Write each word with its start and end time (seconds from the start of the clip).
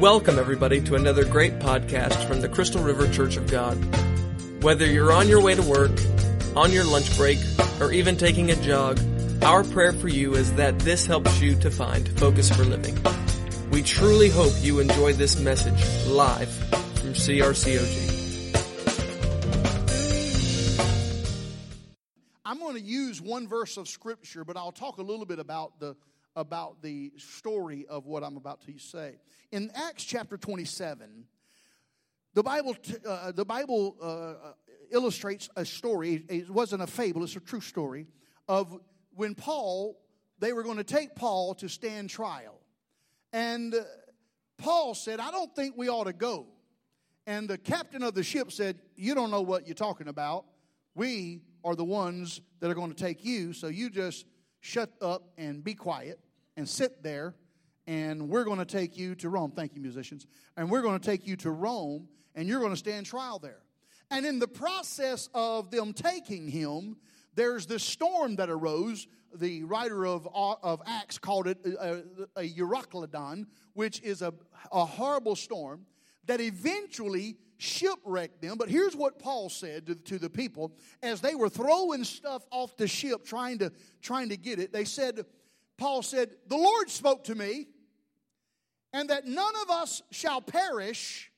Welcome, 0.00 0.38
everybody, 0.38 0.80
to 0.82 0.94
another 0.94 1.24
great 1.24 1.58
podcast 1.58 2.28
from 2.28 2.40
the 2.40 2.48
Crystal 2.48 2.80
River 2.80 3.08
Church 3.08 3.36
of 3.36 3.50
God. 3.50 3.74
Whether 4.62 4.86
you're 4.86 5.10
on 5.10 5.26
your 5.26 5.42
way 5.42 5.56
to 5.56 5.62
work, 5.62 5.90
on 6.54 6.70
your 6.70 6.84
lunch 6.84 7.16
break, 7.16 7.40
or 7.80 7.90
even 7.90 8.16
taking 8.16 8.52
a 8.52 8.54
jog, 8.62 9.00
our 9.42 9.64
prayer 9.64 9.92
for 9.92 10.06
you 10.06 10.36
is 10.36 10.54
that 10.54 10.78
this 10.78 11.04
helps 11.04 11.40
you 11.40 11.56
to 11.56 11.70
find 11.72 12.08
focus 12.10 12.48
for 12.48 12.62
living. 12.62 12.96
We 13.72 13.82
truly 13.82 14.28
hope 14.28 14.52
you 14.60 14.78
enjoy 14.78 15.14
this 15.14 15.40
message 15.40 16.06
live 16.06 16.48
from 16.48 17.14
CRCOG. 17.14 18.14
I'm 22.44 22.60
going 22.60 22.76
to 22.76 22.80
use 22.80 23.20
one 23.20 23.48
verse 23.48 23.76
of 23.76 23.88
scripture, 23.88 24.44
but 24.44 24.56
I'll 24.56 24.70
talk 24.70 24.98
a 24.98 25.02
little 25.02 25.26
bit 25.26 25.40
about 25.40 25.80
the 25.80 25.96
about 26.36 26.82
the 26.82 27.12
story 27.16 27.86
of 27.88 28.06
what 28.06 28.22
I'm 28.22 28.36
about 28.36 28.60
to 28.66 28.78
say. 28.78 29.16
In 29.50 29.70
Acts 29.74 30.04
chapter 30.04 30.36
27, 30.36 31.24
the 32.34 32.42
Bible, 32.42 32.76
uh, 33.06 33.32
the 33.32 33.44
Bible 33.44 33.96
uh, 34.00 34.52
illustrates 34.90 35.48
a 35.56 35.64
story. 35.64 36.24
It 36.28 36.50
wasn't 36.50 36.82
a 36.82 36.86
fable, 36.86 37.24
it's 37.24 37.36
a 37.36 37.40
true 37.40 37.60
story 37.60 38.06
of 38.46 38.78
when 39.14 39.34
Paul, 39.34 39.98
they 40.38 40.52
were 40.52 40.62
going 40.62 40.76
to 40.76 40.84
take 40.84 41.14
Paul 41.14 41.54
to 41.56 41.68
stand 41.68 42.10
trial. 42.10 42.60
And 43.32 43.74
uh, 43.74 43.80
Paul 44.58 44.94
said, 44.94 45.20
I 45.20 45.30
don't 45.30 45.54
think 45.54 45.74
we 45.76 45.88
ought 45.88 46.04
to 46.04 46.12
go. 46.12 46.46
And 47.26 47.48
the 47.48 47.58
captain 47.58 48.02
of 48.02 48.14
the 48.14 48.22
ship 48.22 48.52
said, 48.52 48.78
You 48.96 49.14
don't 49.14 49.30
know 49.30 49.42
what 49.42 49.66
you're 49.66 49.74
talking 49.74 50.08
about. 50.08 50.46
We 50.94 51.42
are 51.64 51.74
the 51.74 51.84
ones 51.84 52.40
that 52.60 52.70
are 52.70 52.74
going 52.74 52.90
to 52.90 52.96
take 52.96 53.24
you, 53.24 53.52
so 53.52 53.66
you 53.68 53.90
just 53.90 54.24
shut 54.60 54.92
up 55.00 55.30
and 55.36 55.62
be 55.62 55.74
quiet 55.74 56.20
and 56.56 56.68
sit 56.68 57.02
there, 57.02 57.34
and 57.86 58.28
we're 58.28 58.44
going 58.44 58.58
to 58.58 58.64
take 58.64 58.96
you 58.98 59.14
to 59.16 59.28
Rome. 59.28 59.52
Thank 59.52 59.74
you, 59.74 59.80
musicians. 59.80 60.26
And 60.56 60.70
we're 60.70 60.82
going 60.82 60.98
to 60.98 61.04
take 61.04 61.26
you 61.26 61.36
to 61.36 61.50
Rome, 61.50 62.08
and 62.34 62.48
you're 62.48 62.60
going 62.60 62.72
to 62.72 62.76
stand 62.76 63.06
trial 63.06 63.38
there. 63.38 63.62
And 64.10 64.26
in 64.26 64.38
the 64.38 64.48
process 64.48 65.28
of 65.34 65.70
them 65.70 65.92
taking 65.92 66.48
him, 66.48 66.96
there's 67.34 67.66
this 67.66 67.82
storm 67.82 68.36
that 68.36 68.50
arose. 68.50 69.06
The 69.34 69.62
writer 69.64 70.06
of, 70.06 70.26
of 70.34 70.80
Acts 70.86 71.18
called 71.18 71.46
it 71.46 71.58
a, 71.64 72.02
a, 72.36 72.48
which 73.74 74.00
is 74.00 74.22
a, 74.22 74.32
a 74.72 74.84
horrible 74.84 75.36
storm 75.36 75.84
that 76.26 76.40
eventually 76.40 77.36
shipwrecked 77.58 78.40
them. 78.40 78.56
But 78.56 78.70
here's 78.70 78.96
what 78.96 79.18
Paul 79.18 79.50
said 79.50 79.86
to, 79.86 79.94
to, 79.94 80.18
the 80.18 80.30
people 80.30 80.72
as 81.02 81.20
they 81.20 81.34
were 81.34 81.48
throwing 81.48 82.04
stuff 82.04 82.46
off 82.50 82.76
the 82.76 82.88
ship, 82.88 83.24
trying 83.24 83.58
to, 83.58 83.72
trying 84.00 84.30
to 84.30 84.36
get 84.36 84.58
it. 84.58 84.72
They 84.72 84.84
said, 84.84 85.26
Paul 85.76 86.02
said, 86.02 86.30
The 86.46 86.56
Lord 86.56 86.88
spoke 86.88 87.24
to 87.24 87.34
me, 87.34 87.66
and 88.92 89.10
that 89.10 89.26
none 89.26 89.54
of 89.62 89.70
us 89.70 90.02
shall 90.10 90.40
perish, 90.40 91.30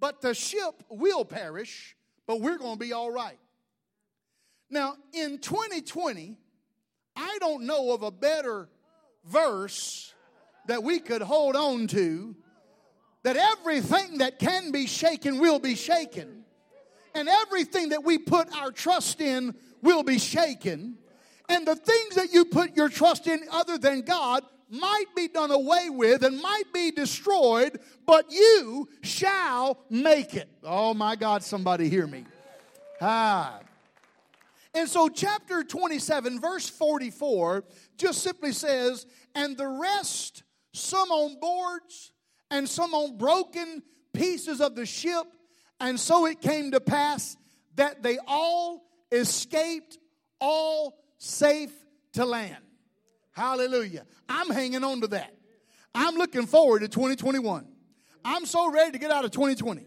but 0.00 0.20
the 0.20 0.34
ship 0.34 0.82
will 0.90 1.24
perish, 1.24 1.96
but 2.26 2.40
we're 2.40 2.58
going 2.58 2.78
to 2.78 2.84
be 2.84 2.92
all 2.92 3.10
right. 3.10 3.38
Now, 4.70 4.94
in 5.12 5.38
2020, 5.38 6.36
I 7.16 7.38
don't 7.40 7.64
know 7.64 7.92
of 7.92 8.02
a 8.02 8.10
better 8.10 8.68
verse 9.24 10.14
that 10.66 10.82
we 10.82 11.00
could 11.00 11.22
hold 11.22 11.56
on 11.56 11.86
to 11.88 12.36
that 13.22 13.36
everything 13.36 14.18
that 14.18 14.38
can 14.38 14.72
be 14.72 14.86
shaken 14.86 15.38
will 15.38 15.58
be 15.58 15.74
shaken, 15.74 16.44
and 17.14 17.28
everything 17.28 17.90
that 17.90 18.04
we 18.04 18.18
put 18.18 18.54
our 18.56 18.70
trust 18.70 19.20
in 19.20 19.54
will 19.82 20.02
be 20.02 20.18
shaken. 20.18 20.96
And 21.48 21.66
the 21.66 21.74
things 21.74 22.14
that 22.14 22.32
you 22.32 22.44
put 22.44 22.76
your 22.76 22.88
trust 22.88 23.26
in 23.26 23.40
other 23.50 23.76
than 23.76 24.02
God 24.02 24.44
might 24.70 25.06
be 25.16 25.26
done 25.26 25.50
away 25.50 25.90
with 25.90 26.22
and 26.22 26.40
might 26.40 26.72
be 26.72 26.92
destroyed, 26.92 27.80
but 28.06 28.30
you 28.30 28.88
shall 29.02 29.84
make 29.90 30.34
it. 30.34 30.48
Oh 30.62 30.94
my 30.94 31.16
God, 31.16 31.42
somebody 31.42 31.88
hear 31.88 32.06
me. 32.06 32.24
Ah. 33.00 33.60
And 34.72 34.88
so, 34.88 35.08
chapter 35.08 35.64
27, 35.64 36.40
verse 36.40 36.68
44, 36.68 37.64
just 37.96 38.22
simply 38.22 38.52
says, 38.52 39.04
And 39.34 39.56
the 39.56 39.66
rest, 39.66 40.44
some 40.72 41.10
on 41.10 41.40
boards 41.40 42.12
and 42.50 42.68
some 42.68 42.94
on 42.94 43.16
broken 43.16 43.82
pieces 44.12 44.60
of 44.60 44.74
the 44.74 44.86
ship. 44.86 45.26
And 45.80 45.98
so 45.98 46.26
it 46.26 46.40
came 46.40 46.72
to 46.72 46.80
pass 46.80 47.36
that 47.76 48.02
they 48.02 48.18
all 48.26 48.84
escaped 49.10 49.98
all 50.40 50.98
safe 51.18 51.72
to 52.14 52.24
land. 52.24 52.56
Hallelujah. 53.32 54.04
I'm 54.28 54.50
hanging 54.50 54.84
on 54.84 55.00
to 55.02 55.06
that. 55.08 55.34
I'm 55.94 56.14
looking 56.16 56.46
forward 56.46 56.80
to 56.80 56.88
2021. 56.88 57.66
I'm 58.24 58.46
so 58.46 58.70
ready 58.70 58.92
to 58.92 58.98
get 58.98 59.10
out 59.10 59.24
of 59.24 59.30
2020. 59.30 59.82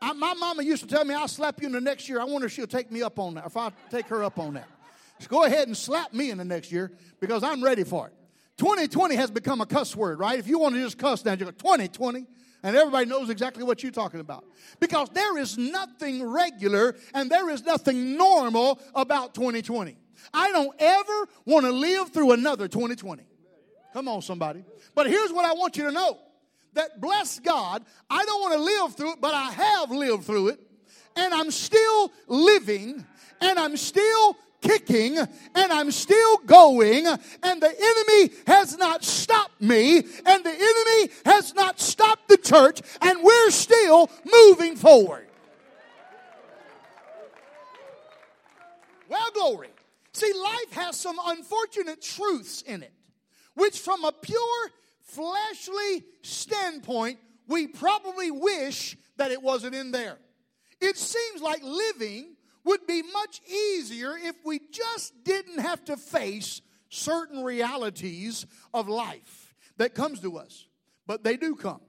I, 0.00 0.12
my 0.12 0.34
mama 0.34 0.62
used 0.62 0.82
to 0.82 0.88
tell 0.88 1.04
me, 1.04 1.14
I'll 1.14 1.28
slap 1.28 1.60
you 1.60 1.66
in 1.66 1.72
the 1.72 1.80
next 1.80 2.08
year. 2.08 2.20
I 2.20 2.24
wonder 2.24 2.46
if 2.46 2.52
she'll 2.52 2.66
take 2.66 2.90
me 2.90 3.02
up 3.02 3.18
on 3.18 3.34
that, 3.34 3.46
if 3.46 3.56
I'll 3.56 3.72
take 3.90 4.06
her 4.06 4.24
up 4.24 4.38
on 4.38 4.54
that. 4.54 4.68
So 5.20 5.28
go 5.28 5.44
ahead 5.44 5.66
and 5.66 5.76
slap 5.76 6.12
me 6.12 6.30
in 6.30 6.38
the 6.38 6.44
next 6.44 6.70
year 6.70 6.92
because 7.20 7.42
I'm 7.42 7.62
ready 7.62 7.84
for 7.84 8.08
it. 8.08 8.12
2020 8.58 9.14
has 9.14 9.30
become 9.30 9.60
a 9.60 9.66
cuss 9.66 9.96
word, 9.96 10.18
right? 10.18 10.38
If 10.38 10.48
you 10.48 10.58
want 10.58 10.74
to 10.74 10.82
just 10.82 10.98
cuss 10.98 11.24
now, 11.24 11.32
you 11.32 11.38
go 11.38 11.50
2020, 11.52 12.26
and 12.62 12.76
everybody 12.76 13.06
knows 13.06 13.30
exactly 13.30 13.62
what 13.62 13.82
you're 13.82 13.92
talking 13.92 14.20
about. 14.20 14.44
Because 14.80 15.08
there 15.10 15.38
is 15.38 15.56
nothing 15.56 16.24
regular 16.24 16.96
and 17.14 17.30
there 17.30 17.48
is 17.50 17.64
nothing 17.64 18.16
normal 18.16 18.80
about 18.94 19.34
2020. 19.34 19.96
I 20.34 20.50
don't 20.50 20.74
ever 20.80 21.28
want 21.44 21.66
to 21.66 21.72
live 21.72 22.10
through 22.10 22.32
another 22.32 22.66
2020. 22.66 23.22
Come 23.92 24.08
on, 24.08 24.22
somebody. 24.22 24.64
But 24.94 25.06
here's 25.06 25.32
what 25.32 25.44
I 25.44 25.52
want 25.52 25.76
you 25.76 25.84
to 25.84 25.92
know 25.92 26.18
that 26.74 27.00
bless 27.00 27.38
God, 27.38 27.84
I 28.10 28.24
don't 28.24 28.40
want 28.40 28.54
to 28.54 28.60
live 28.60 28.94
through 28.94 29.12
it, 29.12 29.20
but 29.20 29.34
I 29.34 29.50
have 29.50 29.90
lived 29.90 30.24
through 30.24 30.48
it, 30.48 30.60
and 31.16 31.32
I'm 31.32 31.50
still 31.50 32.12
living, 32.26 33.06
and 33.40 33.58
I'm 33.58 33.76
still 33.76 34.36
kicking 34.60 35.18
and 35.18 35.72
I'm 35.72 35.90
still 35.90 36.38
going 36.38 37.06
and 37.06 37.62
the 37.62 37.68
enemy 37.68 38.34
has 38.46 38.76
not 38.76 39.04
stopped 39.04 39.60
me 39.60 39.98
and 39.98 40.44
the 40.44 40.50
enemy 40.50 41.12
has 41.24 41.54
not 41.54 41.80
stopped 41.80 42.28
the 42.28 42.36
church 42.36 42.80
and 43.00 43.22
we're 43.22 43.50
still 43.50 44.10
moving 44.24 44.76
forward. 44.76 45.28
Well, 49.08 49.30
glory. 49.32 49.68
See, 50.12 50.32
life 50.34 50.72
has 50.72 50.96
some 50.96 51.16
unfortunate 51.24 52.02
truths 52.02 52.62
in 52.62 52.82
it, 52.82 52.92
which, 53.54 53.78
from 53.78 54.04
a 54.04 54.12
pure 54.12 54.70
fleshly 55.02 56.04
standpoint, 56.22 57.18
we 57.46 57.66
probably 57.66 58.30
wish 58.30 58.96
that 59.16 59.30
it 59.30 59.42
wasn't 59.42 59.74
in 59.74 59.92
there. 59.92 60.18
It 60.80 60.96
seems 60.96 61.40
like 61.40 61.62
living 61.62 62.36
would 62.68 62.86
be 62.86 63.02
much 63.02 63.40
easier 63.48 64.16
if 64.16 64.36
we 64.44 64.60
just 64.70 65.24
didn't 65.24 65.58
have 65.58 65.84
to 65.86 65.96
face 65.96 66.60
certain 66.90 67.42
realities 67.42 68.46
of 68.72 68.88
life 68.88 69.54
that 69.78 69.94
comes 69.94 70.20
to 70.20 70.36
us, 70.36 70.66
but 71.06 71.24
they 71.24 71.36
do 71.36 71.56
come. 71.56 71.80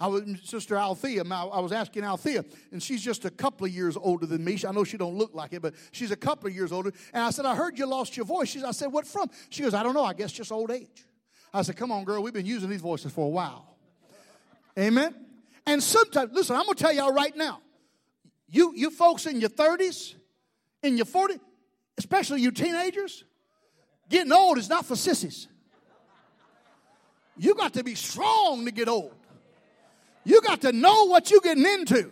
I 0.00 0.06
was 0.06 0.22
Sister 0.44 0.76
Althea. 0.76 1.24
I 1.24 1.60
was 1.60 1.72
asking 1.72 2.04
Althea, 2.04 2.44
and 2.72 2.82
she's 2.82 3.02
just 3.02 3.24
a 3.24 3.30
couple 3.30 3.66
of 3.66 3.72
years 3.72 3.96
older 3.96 4.26
than 4.26 4.44
me. 4.44 4.56
I 4.66 4.70
know 4.72 4.84
she 4.84 4.96
don't 4.96 5.16
look 5.16 5.34
like 5.34 5.52
it, 5.52 5.60
but 5.60 5.74
she's 5.92 6.10
a 6.10 6.16
couple 6.16 6.46
of 6.46 6.54
years 6.54 6.72
older. 6.72 6.92
And 7.12 7.22
I 7.22 7.30
said, 7.30 7.46
"I 7.46 7.54
heard 7.56 7.78
you 7.78 7.86
lost 7.86 8.16
your 8.16 8.24
voice." 8.24 8.48
She, 8.48 8.62
I 8.62 8.70
said, 8.70 8.92
"What 8.92 9.06
from?" 9.06 9.28
She 9.50 9.62
goes, 9.62 9.74
"I 9.74 9.82
don't 9.82 9.94
know. 9.94 10.04
I 10.04 10.14
guess 10.14 10.30
just 10.30 10.52
old 10.52 10.70
age." 10.70 11.04
I 11.52 11.62
said, 11.62 11.76
"Come 11.76 11.90
on, 11.90 12.04
girl. 12.04 12.22
We've 12.22 12.32
been 12.32 12.46
using 12.46 12.70
these 12.70 12.80
voices 12.80 13.12
for 13.12 13.26
a 13.26 13.30
while." 13.30 13.76
Amen. 14.78 15.14
And 15.66 15.82
sometimes, 15.82 16.32
listen, 16.32 16.54
I'm 16.54 16.64
gonna 16.64 16.76
tell 16.76 16.92
y'all 16.92 17.12
right 17.12 17.36
now. 17.36 17.60
You 18.50 18.72
you 18.74 18.90
folks 18.90 19.26
in 19.26 19.40
your 19.40 19.50
30s, 19.50 20.14
in 20.82 20.96
your 20.96 21.06
40s, 21.06 21.40
especially 21.98 22.40
you 22.40 22.50
teenagers, 22.50 23.24
getting 24.08 24.32
old 24.32 24.58
is 24.58 24.68
not 24.68 24.86
for 24.86 24.96
sissies. 24.96 25.48
You 27.36 27.54
got 27.54 27.74
to 27.74 27.84
be 27.84 27.94
strong 27.94 28.64
to 28.64 28.72
get 28.72 28.88
old. 28.88 29.14
You 30.24 30.40
got 30.42 30.62
to 30.62 30.72
know 30.72 31.04
what 31.04 31.30
you're 31.30 31.40
getting 31.40 31.66
into. 31.66 32.10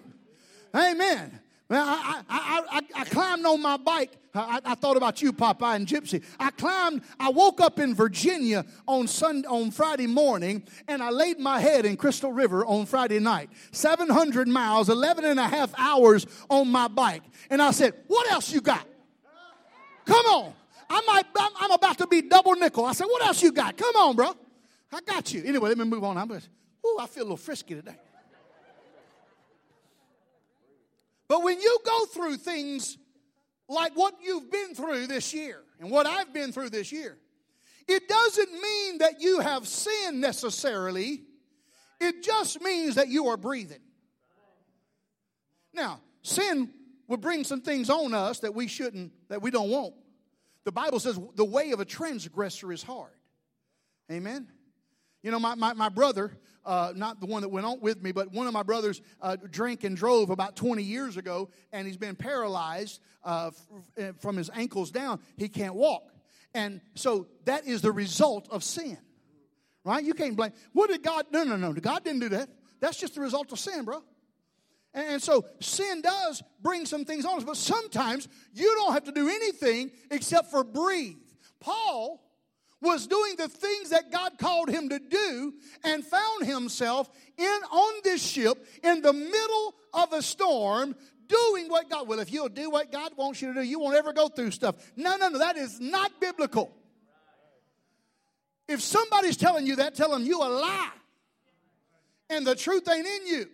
Amen. 0.75 1.41
Well, 1.69 1.85
I, 1.85 2.23
I, 2.29 2.63
I, 2.71 3.01
I, 3.01 3.05
climbed 3.07 3.45
on 3.45 3.61
my 3.61 3.77
bike. 3.77 4.13
I, 4.33 4.61
I, 4.65 4.75
thought 4.77 4.97
about 4.97 5.21
you, 5.21 5.33
Popeye 5.33 5.75
and 5.75 5.85
Gypsy. 5.85 6.23
I 6.39 6.51
climbed, 6.53 7.03
I 7.19 7.31
woke 7.31 7.61
up 7.61 7.81
in 7.81 7.93
Virginia 7.93 8.65
on 8.87 9.09
Sunday, 9.09 9.49
on 9.49 9.73
Friday 9.73 10.07
morning, 10.07 10.63
and 10.87 11.03
I 11.03 11.11
laid 11.11 11.41
my 11.41 11.59
head 11.59 11.85
in 11.85 11.97
Crystal 11.97 12.33
River 12.33 12.65
on 12.65 12.87
Friday 12.87 13.19
night. 13.19 13.51
700 13.73 14.47
miles, 14.47 14.89
11 14.89 15.25
and 15.25 15.41
a 15.41 15.49
half 15.49 15.75
hours 15.77 16.25
on 16.49 16.69
my 16.69 16.87
bike. 16.87 17.25
And 17.51 17.61
I 17.61 17.73
said, 17.73 17.95
What 18.07 18.31
else 18.31 18.53
you 18.53 18.61
got? 18.61 18.87
Come 20.05 20.27
on. 20.27 20.53
I 20.89 21.03
might, 21.05 21.25
I'm, 21.37 21.51
I'm 21.59 21.71
about 21.73 21.99
to 21.99 22.07
be 22.07 22.23
double 22.23 22.55
nickel. 22.55 22.85
I 22.85 22.93
said, 22.93 23.07
What 23.07 23.27
else 23.27 23.43
you 23.43 23.51
got? 23.51 23.77
Come 23.77 23.97
on, 23.97 24.15
bro. 24.15 24.37
I 24.93 25.01
got 25.01 25.35
you. 25.35 25.43
Anyway, 25.45 25.69
let 25.71 25.79
me 25.79 25.85
move 25.85 26.05
on. 26.05 26.17
I'm 26.17 26.29
just, 26.29 26.49
ooh, 26.87 26.99
I 27.01 27.07
feel 27.09 27.25
a 27.25 27.25
little 27.25 27.37
frisky 27.37 27.75
today. 27.75 27.97
But 31.29 31.43
when 31.43 31.61
you 31.61 31.79
go 31.85 32.07
through 32.07 32.37
things 32.37 32.99
like 33.69 33.93
what 33.95 34.15
you've 34.23 34.51
been 34.51 34.75
through 34.75 35.07
this 35.07 35.35
year 35.35 35.63
and 35.81 35.91
what 35.91 36.07
I've 36.07 36.33
been 36.33 36.53
through 36.53 36.71
this 36.71 36.93
year, 36.93 37.17
it 37.89 38.09
doesn't 38.09 38.53
mean 38.53 38.99
that 38.99 39.21
you 39.21 39.41
have 39.41 39.67
sinned 39.67 40.21
necessarily. 40.21 41.23
It 42.01 42.23
just 42.23 42.61
means 42.61 42.97
that 42.97 43.09
you 43.09 43.27
are 43.29 43.37
breathing. 43.37 43.81
Now, 45.73 46.01
sin 46.23 46.71
will 47.07 47.17
bring 47.17 47.45
some 47.45 47.61
things 47.61 47.91
on 47.91 48.15
us 48.15 48.41
that 48.41 48.55
we 48.55 48.67
shouldn't, 48.67 49.13
that 49.29 49.43
we 49.43 49.51
don't 49.51 49.71
want. 49.71 49.95
The 50.65 50.73
Bible 50.73 50.99
says 50.99 51.19
the 51.37 51.45
way 51.45 51.71
of 51.71 51.81
a 51.81 51.85
transgressor 51.85 52.73
is 52.73 52.83
hard. 52.83 53.13
Amen. 54.11 54.49
You 55.23 55.31
know, 55.31 55.39
my, 55.39 55.55
my, 55.55 55.73
my 55.75 55.89
brother, 55.89 56.37
uh, 56.67 56.93
not 56.95 57.21
the 57.21 57.27
one 57.27 57.43
that 57.43 57.49
went 57.49 57.65
on 57.65 57.81
with 57.81 58.03
me, 58.03 58.13
but 58.13 58.33
one 58.33 58.47
of 58.47 58.53
my 58.53 58.65
brothers 58.65 59.01
uh, 59.23 59.37
drank 59.37 59.85
and 59.85 59.97
drove 59.97 60.31
about 60.31 60.57
20 60.57 60.83
years 60.83 61.17
ago, 61.17 61.49
and 61.73 61.87
he's 61.87 61.97
been 61.97 62.17
paralyzed 62.17 63.01
uh, 63.25 63.51
f- 63.97 64.17
from 64.21 64.37
his 64.37 64.51
ankles 64.53 64.91
down. 64.91 65.21
He 65.37 65.49
can't 65.49 65.75
walk. 65.75 66.03
And 66.53 66.81
so 66.95 67.29
that 67.45 67.67
is 67.67 67.83
the 67.83 67.93
result 67.93 68.49
of 68.51 68.65
sin. 68.65 68.99
Right? 69.85 70.05
You 70.05 70.15
can't 70.15 70.37
blame. 70.37 70.53
What 70.73 70.91
did 70.91 71.03
God? 71.03 71.27
No, 71.31 71.45
no, 71.45 71.57
no. 71.57 71.73
God 71.73 72.03
didn't 72.03 72.21
do 72.21 72.31
that. 72.31 72.49
That's 72.81 72.99
just 72.99 73.15
the 73.15 73.21
result 73.21 73.53
of 73.53 73.59
sin, 73.59 73.85
bro. 73.85 74.03
And 74.93 75.23
so 75.23 75.45
sin 75.61 76.01
does 76.01 76.43
bring 76.63 76.87
some 76.87 77.05
things 77.05 77.25
on 77.25 77.37
us, 77.39 77.45
but 77.45 77.57
sometimes 77.57 78.29
you 78.55 78.75
don't 78.77 78.95
have 78.95 79.05
to 79.05 79.13
do 79.13 79.29
anything 79.29 79.93
except 80.11 80.51
for 80.51 80.65
breathe. 80.65 81.19
Paul 81.61 82.26
was 82.87 83.07
doing 83.07 83.35
the 83.37 83.49
things 83.49 83.91
that 83.91 84.11
God 84.11 84.39
called 84.39 84.71
him 84.71 84.89
to 84.89 84.99
do 84.99 85.53
and 85.85 86.05
found 86.05 86.47
himself 86.47 87.11
in 87.37 87.61
on 87.71 87.95
this 88.05 88.23
ship 88.23 88.67
in 88.83 89.03
the 89.03 89.13
middle 89.13 89.75
of 89.93 90.13
a 90.13 90.23
storm 90.23 90.95
doing 91.27 91.69
what 91.69 91.91
God 91.91 92.07
well 92.07 92.21
if 92.21 92.33
you'll 92.33 92.49
do 92.49 92.71
what 92.71 92.93
God 92.93 93.13
wants 93.17 93.43
you 93.43 93.53
to 93.53 93.61
do 93.61 93.67
you 93.67 93.81
won't 93.81 93.97
ever 93.97 94.13
go 94.13 94.29
through 94.29 94.53
stuff. 94.53 94.77
No, 94.97 95.17
no, 95.17 95.29
no, 95.29 95.39
that 95.41 95.57
is 95.57 95.81
not 95.81 96.21
biblical. 96.21 96.75
If 98.69 98.81
somebody's 98.81 99.37
telling 99.37 99.67
you 99.67 99.77
that, 99.77 99.95
tell 99.95 100.11
them 100.11 100.25
you 100.25 100.43
a 100.43 100.49
lie. 100.49 100.91
And 102.31 102.47
the 102.47 102.57
truth 102.57 102.89
ain't 102.89 103.07
in 103.07 103.27
you. 103.27 103.47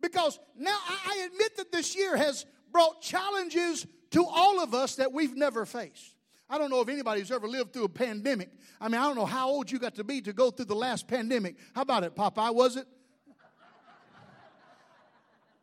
Because 0.00 0.38
now 0.56 0.76
I 0.86 1.28
admit 1.30 1.56
that 1.56 1.72
this 1.72 1.96
year 1.96 2.16
has 2.16 2.46
brought 2.70 3.00
challenges 3.00 3.86
to 4.10 4.24
all 4.24 4.62
of 4.62 4.74
us 4.74 4.96
that 4.96 5.12
we've 5.12 5.36
never 5.36 5.66
faced. 5.66 6.13
I 6.48 6.58
don't 6.58 6.70
know 6.70 6.80
if 6.80 6.88
anybody's 6.88 7.30
ever 7.30 7.48
lived 7.48 7.72
through 7.72 7.84
a 7.84 7.88
pandemic. 7.88 8.50
I 8.80 8.88
mean, 8.88 9.00
I 9.00 9.04
don't 9.04 9.16
know 9.16 9.26
how 9.26 9.48
old 9.48 9.70
you 9.70 9.78
got 9.78 9.94
to 9.96 10.04
be 10.04 10.20
to 10.22 10.32
go 10.32 10.50
through 10.50 10.66
the 10.66 10.74
last 10.74 11.08
pandemic. 11.08 11.56
How 11.74 11.82
about 11.82 12.04
it, 12.04 12.14
Popeye? 12.14 12.54
Was 12.54 12.76
it? 12.76 12.86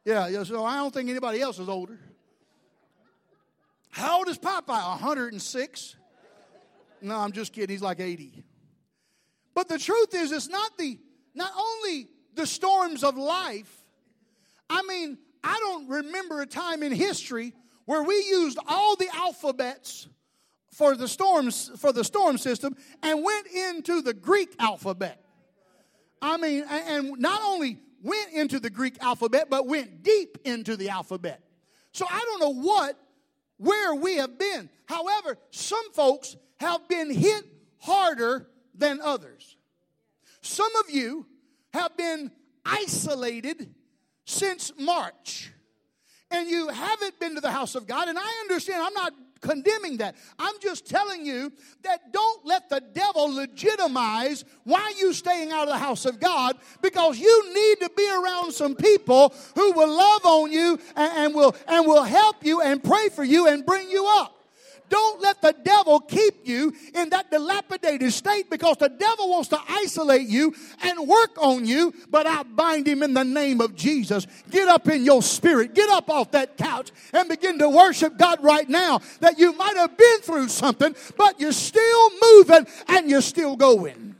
Yeah, 0.04 0.28
yeah, 0.30 0.42
so 0.42 0.66
I 0.66 0.78
don't 0.78 0.92
think 0.92 1.12
anybody 1.12 1.42
else 1.42 1.60
is 1.60 1.70
older. 1.70 2.00
How 3.92 4.18
old 4.18 4.30
is 4.30 4.40
Popeye? 4.40 4.68
106? 4.68 5.96
No, 7.04 7.18
I'm 7.18 7.32
just 7.32 7.54
kidding. 7.54 7.72
He's 7.72 7.84
like 7.84 8.00
80. 8.00 8.44
But 9.54 9.68
the 9.68 9.78
truth 9.78 10.16
is, 10.16 10.32
it's 10.32 10.50
not 10.50 10.76
the 10.80 10.98
not 11.36 11.52
only 11.56 12.08
the 12.34 12.48
storms 12.48 13.04
of 13.04 13.16
life, 13.16 13.72
I 14.70 14.82
mean, 14.84 15.18
I 15.44 15.58
don't 15.60 15.88
remember 15.88 16.42
a 16.42 16.46
time 16.46 16.84
in 16.84 16.92
history 16.92 17.54
where 17.86 18.04
we 18.04 18.16
used 18.16 18.58
all 18.68 18.96
the 18.96 19.10
alphabets 19.14 20.08
for 20.72 20.96
the 20.96 21.08
storms 21.08 21.72
for 21.78 21.92
the 21.92 22.04
storm 22.04 22.38
system 22.38 22.76
and 23.04 23.24
went 23.24 23.48
into 23.48 24.02
the 24.02 24.14
Greek 24.14 24.56
alphabet. 24.60 25.24
I 26.22 26.38
mean, 26.38 26.64
and 26.70 27.18
not 27.20 27.42
only 27.44 27.80
went 28.02 28.32
into 28.34 28.60
the 28.60 28.70
Greek 28.70 29.02
alphabet, 29.02 29.48
but 29.50 29.68
went 29.68 30.04
deep 30.04 30.38
into 30.46 30.78
the 30.78 30.90
alphabet. 30.90 31.42
So 31.92 32.06
I 32.10 32.20
don't 32.20 32.40
know 32.40 32.62
what, 32.62 32.98
where 33.58 33.96
we 33.96 34.18
have 34.18 34.38
been. 34.38 34.70
However, 34.86 35.38
some 35.50 35.92
folks 35.94 36.36
have 36.60 36.88
been 36.88 37.14
hit 37.14 37.44
harder 37.80 38.48
than 38.76 39.02
others. 39.02 39.58
Some 40.42 40.74
of 40.78 40.90
you 40.90 41.26
have 41.74 41.98
been 41.98 42.32
isolated 42.66 43.74
since 44.26 44.72
March 44.78 45.52
and 46.30 46.50
you 46.50 46.70
haven't 46.70 47.20
been 47.20 47.36
to 47.36 47.42
the 47.42 47.52
house 47.52 47.76
of 47.76 47.86
God, 47.86 48.08
and 48.08 48.18
I 48.18 48.40
understand, 48.42 48.82
I'm 48.82 48.94
not 48.94 49.14
condemning 49.42 49.98
that. 49.98 50.16
I'm 50.40 50.56
just 50.62 50.88
telling 50.88 51.26
you 51.26 51.52
that 51.84 52.14
don't 52.14 52.46
let 52.46 52.70
the 52.70 52.82
devil 52.94 53.34
legitimize 53.34 54.46
why 54.64 54.94
you 54.98 55.14
staying 55.14 55.52
out 55.52 55.64
of 55.64 55.70
the 55.70 55.78
house 55.78 56.06
of 56.06 56.20
God 56.20 56.58
because 56.82 57.20
you 57.20 57.54
need 57.54 57.86
to 57.86 57.92
be 57.96 58.10
around 58.10 58.54
some 58.54 58.76
people 58.76 59.34
who 59.56 59.72
will 59.74 59.90
love 59.90 60.26
on 60.26 60.52
you 60.52 60.80
and, 60.96 61.12
and 61.18 61.36
will 61.36 61.56
and 61.68 61.86
will 61.86 62.04
help 62.04 62.46
you 62.46 62.62
and 62.62 62.84
pray 62.84 63.10
for 63.10 63.24
you 63.24 63.48
and 63.48 63.66
bring 63.66 63.90
you 63.90 64.06
up. 64.08 64.41
Don't 64.92 65.22
let 65.22 65.42
the 65.42 65.56
devil 65.64 66.02
keep 66.02 66.46
you 66.46 66.74
in 66.94 67.10
that 67.12 67.32
dilapidated 67.32 68.12
state 68.12 68.50
because 68.50 68.76
the 68.76 68.90
devil 68.90 69.30
wants 69.30 69.48
to 69.48 69.60
isolate 69.70 70.28
you 70.28 70.54
and 70.84 71.08
work 71.08 71.32
on 71.38 71.66
you, 71.66 71.94
but 72.10 72.28
I 72.28 72.44
bind 72.44 72.88
him 72.88 73.02
in 73.02 73.14
the 73.14 73.24
name 73.24 73.62
of 73.62 73.74
Jesus. 73.74 74.28
Get 74.50 74.68
up 74.68 74.90
in 74.90 75.06
your 75.06 75.22
spirit, 75.22 75.74
get 75.74 75.90
up 75.90 76.10
off 76.10 76.32
that 76.32 76.58
couch 76.58 76.92
and 77.14 77.30
begin 77.30 77.58
to 77.60 77.70
worship 77.70 78.18
God 78.18 78.44
right 78.44 78.68
now 78.68 79.00
that 79.22 79.40
you 79.40 79.54
might 79.54 79.78
have 79.78 79.96
been 79.98 80.20
through 80.24 80.50
something, 80.50 80.94
but 81.16 81.40
you're 81.40 81.54
still 81.54 82.10
moving 82.22 82.68
and 82.90 83.10
you're 83.10 83.22
still 83.22 83.56
going. 83.56 84.18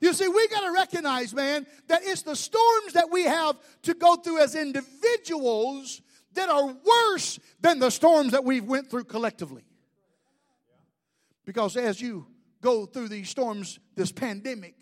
You 0.00 0.12
see, 0.12 0.26
we 0.26 0.48
got 0.48 0.62
to 0.62 0.72
recognize, 0.72 1.32
man, 1.32 1.68
that 1.86 2.00
it's 2.02 2.22
the 2.22 2.34
storms 2.34 2.94
that 2.94 3.12
we 3.12 3.22
have 3.26 3.56
to 3.82 3.94
go 3.94 4.16
through 4.16 4.40
as 4.40 4.56
individuals 4.56 6.02
that 6.34 6.48
are 6.48 6.66
worse 6.66 7.38
than 7.60 7.78
the 7.78 7.90
storms 7.90 8.32
that 8.32 8.42
we've 8.42 8.64
went 8.64 8.90
through 8.90 9.04
collectively. 9.04 9.62
Because 11.44 11.76
as 11.76 12.00
you 12.00 12.26
go 12.60 12.86
through 12.86 13.08
these 13.08 13.28
storms, 13.28 13.78
this 13.94 14.10
pandemic, 14.10 14.74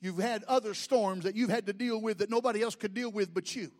you've 0.00 0.18
had 0.18 0.44
other 0.44 0.74
storms 0.74 1.24
that 1.24 1.34
you've 1.34 1.50
had 1.50 1.66
to 1.66 1.72
deal 1.72 2.00
with 2.00 2.18
that 2.18 2.30
nobody 2.30 2.62
else 2.62 2.74
could 2.74 2.94
deal 2.94 3.10
with 3.10 3.34
but 3.34 3.54
you. 3.54 3.70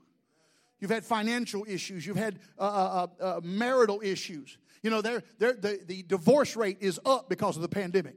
You've 0.81 0.90
had 0.90 1.04
financial 1.04 1.64
issues. 1.69 2.04
You've 2.04 2.16
had 2.16 2.40
uh, 2.58 2.62
uh, 2.62 3.06
uh, 3.20 3.25
uh 3.25 3.40
marital 3.44 4.00
issues. 4.02 4.58
You 4.82 4.90
know, 4.90 5.00
they're, 5.00 5.22
they're, 5.38 5.54
the, 5.54 5.81
the 5.87 6.02
divorce 6.02 6.56
rate 6.56 6.78
is 6.81 6.99
up 7.06 7.28
because 7.28 7.54
of 7.54 7.62
the 7.62 7.69
pandemic. 7.69 8.16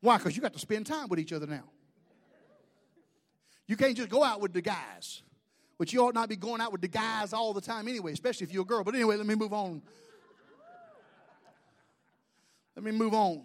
Why? 0.00 0.18
Because 0.18 0.34
you 0.34 0.42
got 0.42 0.52
to 0.54 0.58
spend 0.58 0.86
time 0.86 1.08
with 1.08 1.20
each 1.20 1.32
other 1.32 1.46
now. 1.46 1.62
You 3.68 3.76
can't 3.76 3.96
just 3.96 4.08
go 4.08 4.24
out 4.24 4.40
with 4.40 4.52
the 4.52 4.60
guys, 4.60 5.22
which 5.76 5.92
you 5.92 6.04
ought 6.04 6.14
not 6.14 6.28
be 6.28 6.34
going 6.34 6.60
out 6.60 6.72
with 6.72 6.80
the 6.80 6.88
guys 6.88 7.32
all 7.32 7.52
the 7.52 7.60
time 7.60 7.86
anyway, 7.86 8.12
especially 8.12 8.46
if 8.46 8.52
you're 8.52 8.62
a 8.62 8.66
girl. 8.66 8.82
But 8.82 8.96
anyway, 8.96 9.16
let 9.16 9.26
me 9.26 9.36
move 9.36 9.52
on 9.52 9.80
let 12.76 12.84
me 12.84 12.90
move 12.90 13.14
on. 13.14 13.42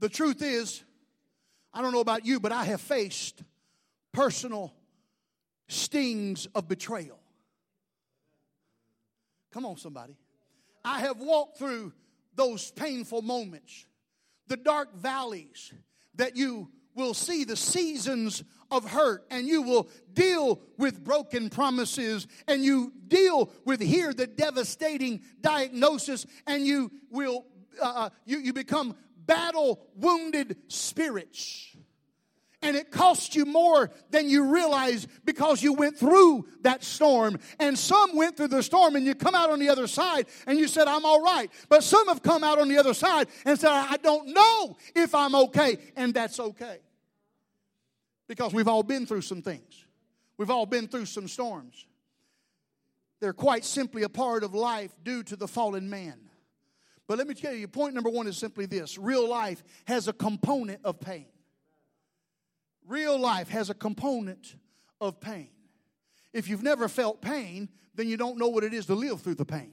The 0.00 0.08
truth 0.08 0.42
is, 0.42 0.82
I 1.72 1.82
don't 1.82 1.92
know 1.92 2.00
about 2.00 2.26
you, 2.26 2.40
but 2.40 2.52
I 2.52 2.64
have 2.64 2.80
faced 2.80 3.42
personal 4.12 4.74
stings 5.68 6.46
of 6.54 6.68
betrayal. 6.68 7.18
Come 9.52 9.64
on, 9.64 9.76
somebody. 9.76 10.16
I 10.84 11.00
have 11.00 11.18
walked 11.18 11.58
through 11.58 11.92
those 12.34 12.70
painful 12.70 13.22
moments, 13.22 13.86
the 14.46 14.56
dark 14.56 14.94
valleys 14.94 15.72
that 16.16 16.36
you 16.36 16.70
will 16.94 17.14
see 17.14 17.44
the 17.44 17.56
seasons 17.56 18.42
of 18.70 18.88
hurt 18.90 19.24
and 19.30 19.46
you 19.46 19.62
will 19.62 19.88
deal 20.12 20.60
with 20.78 21.04
broken 21.04 21.50
promises 21.50 22.26
and 22.48 22.64
you 22.64 22.92
deal 23.06 23.50
with 23.64 23.80
here 23.80 24.12
the 24.12 24.26
devastating 24.26 25.20
diagnosis 25.40 26.26
and 26.46 26.66
you 26.66 26.90
will 27.10 27.44
uh, 27.80 27.92
uh, 27.94 28.10
you, 28.24 28.38
you 28.38 28.52
become 28.52 28.96
battle 29.26 29.80
wounded 29.96 30.56
spirits. 30.68 31.76
And 32.62 32.74
it 32.74 32.90
costs 32.90 33.36
you 33.36 33.44
more 33.44 33.90
than 34.10 34.28
you 34.28 34.52
realize 34.52 35.06
because 35.24 35.62
you 35.62 35.74
went 35.74 35.98
through 35.98 36.48
that 36.62 36.82
storm. 36.82 37.38
And 37.60 37.78
some 37.78 38.16
went 38.16 38.36
through 38.36 38.48
the 38.48 38.62
storm 38.62 38.96
and 38.96 39.04
you 39.04 39.14
come 39.14 39.34
out 39.34 39.50
on 39.50 39.60
the 39.60 39.68
other 39.68 39.86
side 39.86 40.26
and 40.46 40.58
you 40.58 40.66
said, 40.66 40.88
I'm 40.88 41.04
all 41.04 41.22
right. 41.22 41.50
But 41.68 41.84
some 41.84 42.08
have 42.08 42.22
come 42.22 42.42
out 42.42 42.58
on 42.58 42.68
the 42.68 42.78
other 42.78 42.94
side 42.94 43.28
and 43.44 43.58
said, 43.58 43.70
I 43.70 43.98
don't 43.98 44.32
know 44.32 44.76
if 44.94 45.14
I'm 45.14 45.34
okay. 45.34 45.78
And 45.96 46.14
that's 46.14 46.40
okay. 46.40 46.78
Because 48.26 48.52
we've 48.52 48.68
all 48.68 48.82
been 48.82 49.06
through 49.06 49.22
some 49.22 49.42
things, 49.42 49.84
we've 50.36 50.50
all 50.50 50.66
been 50.66 50.88
through 50.88 51.06
some 51.06 51.28
storms. 51.28 51.86
They're 53.20 53.32
quite 53.32 53.64
simply 53.64 54.02
a 54.02 54.08
part 54.08 54.42
of 54.44 54.54
life 54.54 54.94
due 55.04 55.22
to 55.24 55.36
the 55.36 55.48
fallen 55.48 55.88
man. 55.88 56.25
But 57.08 57.18
let 57.18 57.28
me 57.28 57.34
tell 57.34 57.54
you, 57.54 57.68
point 57.68 57.94
number 57.94 58.10
one 58.10 58.26
is 58.26 58.36
simply 58.36 58.66
this 58.66 58.98
real 58.98 59.28
life 59.28 59.62
has 59.86 60.08
a 60.08 60.12
component 60.12 60.80
of 60.84 61.00
pain. 61.00 61.26
Real 62.86 63.18
life 63.18 63.48
has 63.48 63.70
a 63.70 63.74
component 63.74 64.56
of 65.00 65.20
pain. 65.20 65.50
If 66.32 66.48
you've 66.48 66.62
never 66.62 66.88
felt 66.88 67.22
pain, 67.22 67.68
then 67.94 68.08
you 68.08 68.16
don't 68.16 68.38
know 68.38 68.48
what 68.48 68.64
it 68.64 68.74
is 68.74 68.86
to 68.86 68.94
live 68.94 69.20
through 69.20 69.36
the 69.36 69.44
pain. 69.44 69.72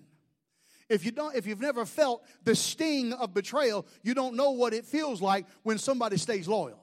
If 0.90 1.06
you 1.06 1.12
don't 1.12 1.36
if 1.36 1.48
you've 1.48 1.62
never 1.62 1.86
felt 1.86 2.24
the 2.44 2.56
sting 2.56 3.13
of 3.13 3.34
betrayal, 3.34 3.88
you 4.04 4.13
don't 4.13 4.36
know 4.36 4.52
what 4.52 4.74
it 4.74 4.86
feels 4.86 5.22
like 5.22 5.46
when 5.63 5.78
somebody 5.78 6.18
stays 6.18 6.48
loyal. 6.48 6.83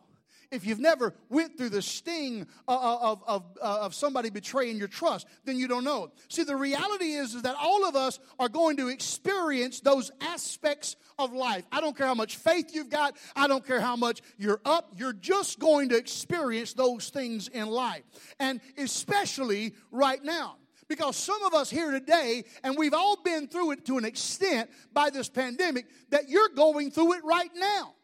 If 0.50 0.66
you've 0.66 0.80
never 0.80 1.14
went 1.28 1.56
through 1.56 1.70
the 1.70 1.82
sting 1.82 2.46
of, 2.66 3.22
of, 3.26 3.44
uh, 3.60 3.78
of 3.82 3.94
somebody 3.94 4.30
betraying 4.30 4.76
your 4.76 4.88
trust, 4.88 5.26
then 5.44 5.56
you 5.56 5.68
don't 5.68 5.84
know. 5.84 6.10
See, 6.28 6.42
the 6.42 6.56
reality 6.56 7.12
is, 7.12 7.34
is 7.34 7.42
that 7.42 7.56
all 7.60 7.86
of 7.88 7.94
us 7.94 8.18
are 8.38 8.48
going 8.48 8.76
to 8.78 8.88
experience 8.88 9.80
those 9.80 10.10
aspects 10.20 10.96
of 11.18 11.32
life. 11.32 11.64
I 11.70 11.80
don't 11.80 11.96
care 11.96 12.06
how 12.06 12.14
much 12.14 12.36
faith 12.36 12.74
you've 12.74 12.90
got. 12.90 13.16
I 13.36 13.46
don't 13.46 13.64
care 13.64 13.80
how 13.80 13.96
much 13.96 14.20
you're 14.38 14.60
up. 14.64 14.92
You're 14.96 15.12
just 15.12 15.58
going 15.58 15.90
to 15.90 15.96
experience 15.96 16.72
those 16.72 17.10
things 17.10 17.48
in 17.48 17.68
life. 17.68 18.02
And 18.38 18.60
especially 18.76 19.74
right 19.90 20.22
now 20.22 20.56
because 20.88 21.14
some 21.14 21.40
of 21.44 21.54
us 21.54 21.70
here 21.70 21.92
today, 21.92 22.42
and 22.64 22.76
we've 22.76 22.94
all 22.94 23.22
been 23.22 23.46
through 23.46 23.70
it 23.70 23.84
to 23.86 23.96
an 23.96 24.04
extent 24.04 24.68
by 24.92 25.08
this 25.08 25.28
pandemic, 25.28 25.86
that 26.10 26.28
you're 26.28 26.48
going 26.48 26.90
through 26.90 27.12
it 27.12 27.24
right 27.24 27.50
now. 27.54 27.94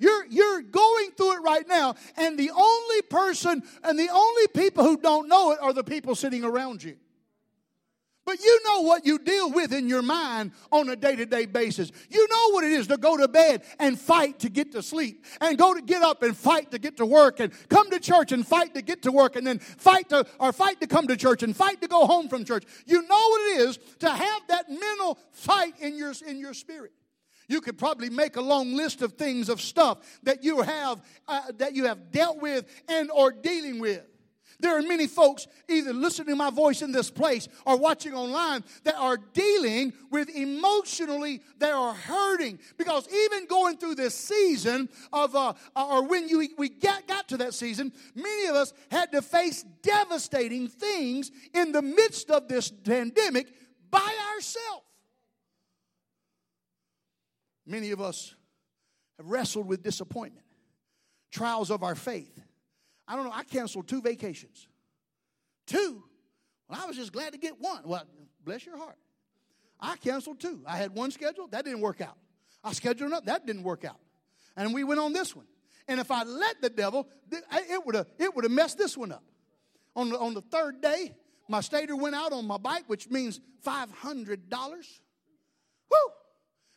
You're, 0.00 0.26
you're 0.26 0.62
going 0.62 1.10
through 1.16 1.36
it 1.36 1.42
right 1.42 1.68
now, 1.68 1.94
and 2.16 2.38
the 2.38 2.50
only 2.50 3.02
person 3.02 3.62
and 3.84 3.98
the 3.98 4.08
only 4.08 4.48
people 4.48 4.82
who 4.82 4.96
don't 4.96 5.28
know 5.28 5.52
it 5.52 5.60
are 5.60 5.74
the 5.74 5.84
people 5.84 6.14
sitting 6.14 6.42
around 6.42 6.82
you. 6.82 6.96
But 8.26 8.40
you 8.40 8.60
know 8.64 8.82
what 8.82 9.04
you 9.04 9.18
deal 9.18 9.50
with 9.50 9.72
in 9.72 9.88
your 9.88 10.02
mind 10.02 10.52
on 10.70 10.88
a 10.88 10.96
day 10.96 11.16
to 11.16 11.26
day 11.26 11.46
basis. 11.46 11.90
You 12.08 12.28
know 12.28 12.50
what 12.52 12.64
it 12.64 12.72
is 12.72 12.86
to 12.86 12.96
go 12.96 13.16
to 13.16 13.26
bed 13.26 13.62
and 13.78 13.98
fight 13.98 14.38
to 14.40 14.48
get 14.48 14.72
to 14.72 14.82
sleep, 14.82 15.26
and 15.40 15.58
go 15.58 15.74
to 15.74 15.82
get 15.82 16.02
up 16.02 16.22
and 16.22 16.36
fight 16.36 16.70
to 16.70 16.78
get 16.78 16.96
to 16.98 17.06
work, 17.06 17.40
and 17.40 17.52
come 17.68 17.90
to 17.90 17.98
church 17.98 18.32
and 18.32 18.46
fight 18.46 18.74
to 18.74 18.82
get 18.82 19.02
to 19.02 19.12
work, 19.12 19.36
and 19.36 19.46
then 19.46 19.58
fight 19.58 20.08
to, 20.10 20.24
or 20.38 20.52
fight 20.52 20.80
to 20.80 20.86
come 20.86 21.08
to 21.08 21.16
church 21.16 21.42
and 21.42 21.56
fight 21.56 21.82
to 21.82 21.88
go 21.88 22.06
home 22.06 22.28
from 22.28 22.44
church. 22.44 22.64
You 22.86 23.02
know 23.02 23.28
what 23.28 23.40
it 23.52 23.68
is 23.68 23.78
to 23.98 24.08
have 24.08 24.42
that 24.48 24.68
mental 24.70 25.18
fight 25.32 25.74
in 25.80 25.96
your, 25.96 26.12
in 26.26 26.38
your 26.38 26.54
spirit. 26.54 26.92
You 27.50 27.60
could 27.60 27.76
probably 27.76 28.10
make 28.10 28.36
a 28.36 28.40
long 28.40 28.74
list 28.74 29.02
of 29.02 29.14
things 29.14 29.48
of 29.48 29.60
stuff 29.60 29.98
that 30.22 30.44
you 30.44 30.62
have 30.62 31.02
uh, 31.26 31.42
that 31.58 31.74
you 31.74 31.86
have 31.86 32.12
dealt 32.12 32.40
with 32.40 32.64
and 32.88 33.10
or 33.10 33.32
dealing 33.32 33.80
with. 33.80 34.02
There 34.60 34.78
are 34.78 34.82
many 34.82 35.08
folks 35.08 35.48
either 35.68 35.92
listening 35.92 36.28
to 36.28 36.36
my 36.36 36.50
voice 36.50 36.82
in 36.82 36.92
this 36.92 37.10
place 37.10 37.48
or 37.66 37.76
watching 37.76 38.14
online 38.14 38.62
that 38.84 38.94
are 38.94 39.16
dealing 39.16 39.92
with 40.10 40.28
emotionally, 40.28 41.40
they 41.58 41.70
are 41.70 41.94
hurting. 41.94 42.60
Because 42.76 43.08
even 43.12 43.46
going 43.46 43.78
through 43.78 43.94
this 43.96 44.14
season 44.14 44.88
of, 45.12 45.34
uh, 45.34 45.54
or 45.74 46.06
when 46.06 46.28
you, 46.28 46.46
we 46.58 46.68
got, 46.68 47.08
got 47.08 47.26
to 47.28 47.38
that 47.38 47.54
season, 47.54 47.92
many 48.14 48.46
of 48.46 48.54
us 48.54 48.72
had 48.90 49.10
to 49.12 49.22
face 49.22 49.64
devastating 49.82 50.68
things 50.68 51.30
in 51.54 51.72
the 51.72 51.82
midst 51.82 52.30
of 52.30 52.46
this 52.46 52.70
pandemic 52.70 53.48
by 53.90 54.14
ourselves. 54.34 54.84
Many 57.66 57.90
of 57.90 58.00
us 58.00 58.34
have 59.18 59.26
wrestled 59.26 59.66
with 59.66 59.82
disappointment, 59.82 60.46
trials 61.30 61.70
of 61.70 61.82
our 61.82 61.94
faith. 61.94 62.40
I 63.06 63.16
don't 63.16 63.24
know, 63.24 63.32
I 63.32 63.44
canceled 63.44 63.88
two 63.88 64.00
vacations. 64.00 64.68
Two? 65.66 66.02
Well, 66.68 66.80
I 66.82 66.86
was 66.86 66.96
just 66.96 67.12
glad 67.12 67.32
to 67.32 67.38
get 67.38 67.60
one. 67.60 67.82
Well, 67.84 68.04
bless 68.44 68.64
your 68.64 68.76
heart. 68.76 68.96
I 69.80 69.96
canceled 69.96 70.40
two. 70.40 70.62
I 70.66 70.76
had 70.76 70.94
one 70.94 71.10
scheduled, 71.10 71.52
that 71.52 71.64
didn't 71.64 71.80
work 71.80 72.00
out. 72.00 72.16
I 72.62 72.72
scheduled 72.72 73.10
another, 73.10 73.26
that 73.26 73.46
didn't 73.46 73.62
work 73.62 73.84
out. 73.84 73.98
And 74.56 74.74
we 74.74 74.84
went 74.84 75.00
on 75.00 75.12
this 75.12 75.34
one. 75.34 75.46
And 75.88 75.98
if 75.98 76.10
I 76.10 76.22
let 76.22 76.60
the 76.60 76.70
devil, 76.70 77.08
it 77.32 77.86
would 77.86 77.94
have 77.94 78.06
it 78.18 78.34
would 78.34 78.44
have 78.44 78.52
messed 78.52 78.78
this 78.78 78.96
one 78.96 79.10
up. 79.12 79.24
On 79.96 80.10
the, 80.10 80.18
on 80.18 80.34
the 80.34 80.42
third 80.42 80.80
day, 80.80 81.12
my 81.48 81.60
stator 81.60 81.96
went 81.96 82.14
out 82.14 82.32
on 82.32 82.46
my 82.46 82.58
bike, 82.58 82.84
which 82.86 83.08
means 83.10 83.40
$500. 83.66 84.38
Woo! 85.90 85.96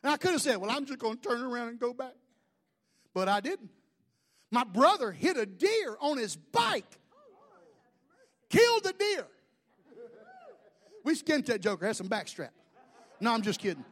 And 0.03 0.11
I 0.11 0.17
could 0.17 0.31
have 0.31 0.41
said, 0.41 0.57
well, 0.57 0.69
I'm 0.69 0.85
just 0.85 0.99
going 0.99 1.17
to 1.17 1.29
turn 1.29 1.41
around 1.41 1.69
and 1.69 1.79
go 1.79 1.93
back. 1.93 2.13
But 3.13 3.29
I 3.29 3.39
didn't. 3.39 3.69
My 4.51 4.63
brother 4.63 5.11
hit 5.11 5.37
a 5.37 5.45
deer 5.45 5.97
on 5.99 6.17
his 6.17 6.35
bike, 6.35 6.85
killed 8.49 8.83
the 8.83 8.93
deer. 8.93 9.25
We 11.03 11.15
skinned 11.15 11.45
that 11.45 11.61
joker, 11.61 11.85
had 11.85 11.95
some 11.95 12.09
backstrap. 12.09 12.49
No, 13.19 13.33
I'm 13.33 13.41
just 13.41 13.59
kidding. 13.59 13.83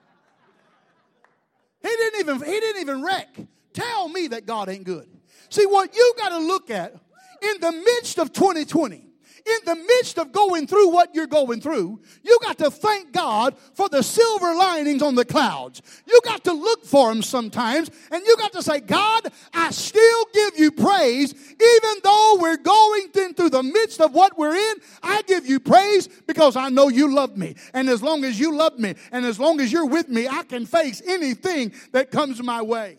He 1.82 1.88
didn't 1.88 2.20
even 2.20 2.36
he 2.41 2.60
didn't 2.60 2.82
even 2.82 3.03
wreck. 3.03 3.36
Tell 3.74 4.08
me 4.08 4.27
that 4.27 4.46
God 4.46 4.70
ain't 4.70 4.84
good. 4.84 5.10
See 5.50 5.65
what 5.65 5.96
you 5.96 6.13
got 6.18 6.30
to 6.30 6.38
look 6.38 6.70
at 6.70 6.94
in 7.41 7.60
the 7.60 7.72
midst 7.72 8.20
of 8.20 8.32
2020 8.32 9.11
in 9.45 9.65
the 9.65 9.75
midst 9.75 10.17
of 10.19 10.31
going 10.31 10.67
through 10.67 10.89
what 10.89 11.15
you're 11.15 11.27
going 11.27 11.62
through, 11.62 12.01
you 12.24 12.39
got 12.41 12.57
to 12.60 12.71
thank 12.71 13.12
God 13.12 13.55
for 13.74 13.89
the 13.89 14.01
silver 14.01 14.53
linings 14.55 15.01
on 15.01 15.15
the 15.15 15.25
clouds. 15.25 15.81
You 16.07 16.19
got 16.24 16.43
to 16.45 16.53
look 16.53 16.86
for 16.86 17.10
them 17.10 17.21
sometimes, 17.21 17.89
and 18.12 18.24
you 18.25 18.38
got 18.38 18.53
to 18.53 18.63
say, 18.63 18.79
God, 18.79 19.27
I 19.53 19.71
still 19.71 20.25
give 20.33 20.57
you 20.57 20.71
praise, 20.71 21.33
even 21.33 21.98
though 22.03 22.38
we're 22.39 22.57
going 22.57 23.10
through 23.33 23.50
the 23.50 23.63
midst 23.63 24.01
of 24.01 24.13
what 24.13 24.38
we're 24.38 24.55
in. 24.55 24.75
I 25.03 25.21
give 25.24 25.45
you 25.45 25.60
praise 25.60 26.07
because 26.07 26.55
I 26.55 26.69
know 26.69 26.89
you 26.89 27.13
love 27.13 27.38
me. 27.38 27.55
And 27.74 27.89
as 27.89 28.03
long 28.03 28.24
as 28.24 28.39
you 28.39 28.55
love 28.55 28.79
me, 28.79 28.95
and 29.12 29.25
as 29.25 29.39
long 29.39 29.60
as 29.60 29.71
you're 29.71 29.86
with 29.86 30.10
me, 30.10 30.27
I 30.27 30.43
can 30.43 30.65
face 30.65 31.01
anything 31.05 31.74
that 31.91 32.12
comes 32.12 32.41
my 32.41 32.62
way. 32.62 32.98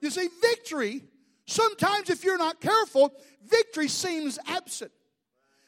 You 0.00 0.10
see, 0.10 0.28
victory, 0.42 1.02
sometimes 1.46 2.10
if 2.10 2.24
you're 2.24 2.38
not 2.38 2.60
careful, 2.60 3.14
victory 3.46 3.88
seems 3.88 4.38
absent. 4.46 4.92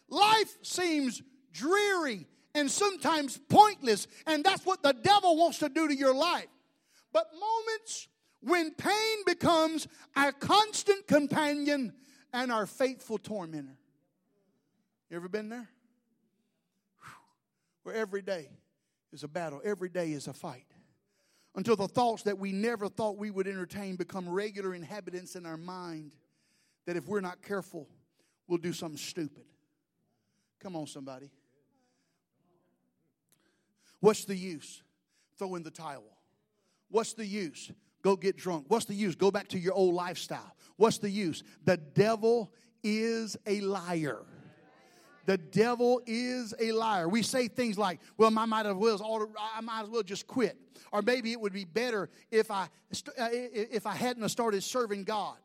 Life 0.08 0.56
seems 0.62 1.22
dreary 1.52 2.26
and 2.54 2.70
sometimes 2.70 3.38
pointless, 3.48 4.06
and 4.26 4.44
that's 4.44 4.64
what 4.64 4.82
the 4.82 4.92
devil 4.92 5.36
wants 5.36 5.58
to 5.58 5.68
do 5.68 5.88
to 5.88 5.94
your 5.94 6.14
life. 6.14 6.46
But 7.12 7.26
moments 7.38 8.08
when 8.40 8.72
pain 8.72 9.18
becomes 9.26 9.88
our 10.14 10.32
constant 10.32 11.06
companion 11.06 11.92
and 12.32 12.52
our 12.52 12.66
faithful 12.66 13.18
tormentor. 13.18 13.76
You 15.10 15.16
ever 15.16 15.28
been 15.28 15.48
there? 15.48 15.68
Where 17.82 17.94
every 17.94 18.22
day 18.22 18.48
is 19.12 19.22
a 19.22 19.28
battle, 19.28 19.60
every 19.64 19.88
day 19.88 20.12
is 20.12 20.26
a 20.28 20.32
fight. 20.32 20.66
Until 21.54 21.76
the 21.76 21.88
thoughts 21.88 22.24
that 22.24 22.38
we 22.38 22.52
never 22.52 22.88
thought 22.88 23.16
we 23.16 23.30
would 23.30 23.46
entertain 23.46 23.96
become 23.96 24.28
regular 24.28 24.74
inhabitants 24.74 25.36
in 25.36 25.46
our 25.46 25.56
mind, 25.56 26.14
that 26.84 26.96
if 26.96 27.06
we're 27.06 27.20
not 27.20 27.40
careful, 27.42 27.88
we'll 28.46 28.58
do 28.58 28.72
something 28.72 28.98
stupid. 28.98 29.44
Come 30.66 30.74
on, 30.74 30.88
somebody. 30.88 31.30
What's 34.00 34.24
the 34.24 34.34
use? 34.34 34.82
Throw 35.38 35.54
in 35.54 35.62
the 35.62 35.70
towel. 35.70 36.18
What's 36.90 37.12
the 37.12 37.24
use? 37.24 37.70
Go 38.02 38.16
get 38.16 38.36
drunk. 38.36 38.64
What's 38.66 38.84
the 38.84 38.94
use? 38.94 39.14
Go 39.14 39.30
back 39.30 39.46
to 39.50 39.60
your 39.60 39.74
old 39.74 39.94
lifestyle. 39.94 40.56
What's 40.74 40.98
the 40.98 41.08
use? 41.08 41.44
The 41.62 41.76
devil 41.76 42.52
is 42.82 43.36
a 43.46 43.60
liar. 43.60 44.24
The 45.26 45.38
devil 45.38 46.02
is 46.04 46.52
a 46.58 46.72
liar. 46.72 47.08
We 47.08 47.22
say 47.22 47.46
things 47.46 47.78
like, 47.78 48.00
"Well, 48.18 48.36
I 48.36 48.44
might 48.44 48.66
as 48.66 48.74
well, 48.74 49.30
I 49.54 49.60
might 49.60 49.82
as 49.82 49.88
well 49.88 50.02
just 50.02 50.26
quit," 50.26 50.58
or 50.90 51.00
maybe 51.00 51.30
it 51.30 51.40
would 51.40 51.52
be 51.52 51.64
better 51.64 52.10
if 52.32 52.50
I 52.50 52.64
uh, 53.16 53.28
if 53.30 53.86
I 53.86 53.94
hadn't 53.94 54.28
started 54.30 54.64
serving 54.64 55.04
God. 55.04 55.36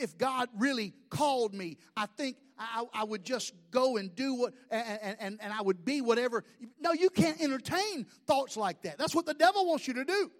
If 0.00 0.18
God 0.18 0.48
really 0.58 0.92
called 1.10 1.54
me, 1.54 1.78
I 1.96 2.06
think 2.06 2.36
I, 2.58 2.84
I 2.92 3.04
would 3.04 3.24
just 3.24 3.52
go 3.70 3.96
and 3.96 4.14
do 4.14 4.34
what, 4.34 4.54
and, 4.70 5.16
and, 5.20 5.38
and 5.40 5.52
I 5.52 5.62
would 5.62 5.84
be 5.84 6.00
whatever. 6.00 6.44
No, 6.80 6.92
you 6.92 7.10
can't 7.10 7.40
entertain 7.40 8.06
thoughts 8.26 8.56
like 8.56 8.82
that. 8.82 8.98
That's 8.98 9.14
what 9.14 9.26
the 9.26 9.34
devil 9.34 9.66
wants 9.66 9.88
you 9.88 9.94
to 9.94 10.04
do. 10.04 10.30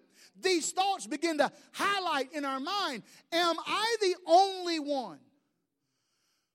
These 0.41 0.71
thoughts 0.71 1.07
begin 1.07 1.37
to 1.39 1.51
highlight 1.73 2.33
in 2.33 2.45
our 2.45 2.59
mind 2.59 3.03
Am 3.31 3.55
I 3.65 3.95
the 4.01 4.15
only 4.25 4.79
one 4.79 5.19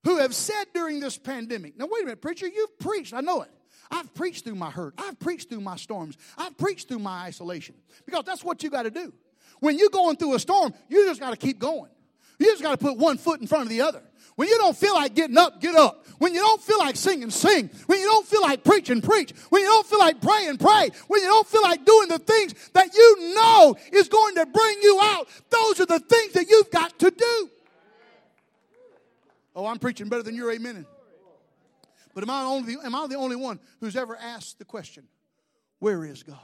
who 0.05 0.19
have 0.19 0.35
said 0.35 0.65
during 0.75 1.01
this 1.01 1.19
pandemic? 1.19 1.79
Now, 1.79 1.87
wait 1.91 2.03
a 2.03 2.07
minute, 2.07 2.23
preacher, 2.23 2.47
you've 2.47 2.79
preached, 2.79 3.13
I 3.13 3.21
know 3.21 3.43
it. 3.43 3.51
I've 3.91 4.15
preached 4.15 4.45
through 4.45 4.55
my 4.55 4.71
hurt. 4.71 4.95
I've 4.99 5.19
preached 5.19 5.49
through 5.49 5.63
my 5.63 5.77
storms. 5.77 6.17
I've 6.39 6.57
preached 6.57 6.89
through 6.89 7.01
my 7.01 7.23
isolation. 7.23 7.75
Because 8.07 8.25
that's 8.25 8.45
what 8.45 8.63
you 8.63 8.71
got 8.71 8.85
to 8.85 8.91
do. 8.91 9.13
When 9.59 9.79
you're 9.79 9.91
going 9.91 10.17
through 10.17 10.35
a 10.35 10.39
storm, 10.39 10.73
you 10.89 11.05
just 11.07 11.21
got 11.21 11.31
to 11.31 11.37
keep 11.37 11.59
going. 11.59 11.91
You 12.41 12.47
just 12.47 12.63
got 12.63 12.73
to 12.73 12.79
put 12.79 12.97
one 12.97 13.19
foot 13.19 13.41
in 13.41 13.47
front 13.47 13.65
of 13.65 13.69
the 13.69 13.83
other. 13.83 14.03
When 14.35 14.49
you 14.49 14.57
don't 14.57 14.77
feel 14.77 14.95
like 14.95 15.15
getting 15.15 15.37
up, 15.37 15.61
get 15.61 15.77
up. 15.77 16.07
When 16.17 16.33
you 16.33 16.41
don't 16.41 16.63
feel 16.63 16.79
like 16.79 16.97
singing, 16.97 17.31
sing. 17.31 17.69
When 17.85 18.01
you 18.01 18.07
don't 18.07 18.27
feel 18.27 18.41
like 18.41 18.65
preaching, 18.65 19.03
preach. 19.03 19.33
When 19.51 19.61
you 19.61 19.69
don't 19.69 19.87
feel 19.87 19.99
like 19.99 20.23
praying, 20.23 20.57
pray. 20.57 20.91
When 21.09 21.21
you 21.21 21.27
don't 21.27 21.47
feel 21.47 21.61
like 21.61 21.85
doing 21.85 22.09
the 22.09 22.19
things 22.19 22.55
that 22.73 22.95
you 22.95 23.35
know 23.35 23.77
is 23.93 24.09
going 24.09 24.37
to 24.37 24.47
bring 24.47 24.79
you 24.81 24.99
out, 25.03 25.29
those 25.51 25.81
are 25.81 25.87
the 25.87 26.01
things 26.01 26.33
that 26.33 26.49
you've 26.49 26.71
got 26.71 26.99
to 27.01 27.11
do. 27.11 27.51
Oh, 29.55 29.67
I'm 29.67 29.79
preaching 29.79 30.09
better 30.09 30.23
than 30.23 30.35
you're 30.35 30.51
amening. 30.51 30.87
But 32.15 32.25
am 32.25 32.31
I, 32.31 32.43
only, 32.45 32.77
am 32.83 32.95
I 32.95 33.07
the 33.07 33.17
only 33.17 33.37
one 33.37 33.61
who's 33.81 33.97
ever 33.97 34.17
asked 34.17 34.59
the 34.59 34.65
question, 34.65 35.05
where 35.79 36.05
is 36.07 36.23
God? 36.23 36.39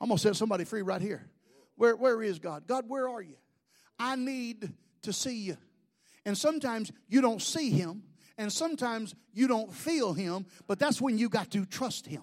I'm 0.00 0.08
going 0.08 0.18
to 0.18 0.22
set 0.22 0.36
somebody 0.36 0.64
free 0.64 0.82
right 0.82 1.02
here. 1.02 1.26
Where, 1.74 1.96
where 1.96 2.22
is 2.22 2.38
God? 2.38 2.68
God, 2.68 2.84
where 2.86 3.08
are 3.08 3.20
you? 3.20 3.36
I 3.98 4.16
need 4.16 4.72
to 5.02 5.12
see 5.12 5.36
you. 5.38 5.56
And 6.24 6.36
sometimes 6.36 6.92
you 7.08 7.20
don't 7.20 7.40
see 7.40 7.70
him, 7.70 8.02
and 8.36 8.52
sometimes 8.52 9.14
you 9.32 9.46
don't 9.46 9.72
feel 9.72 10.12
him, 10.12 10.46
but 10.66 10.78
that's 10.78 11.00
when 11.00 11.18
you 11.18 11.28
got 11.28 11.50
to 11.52 11.64
trust 11.64 12.06
him. 12.06 12.22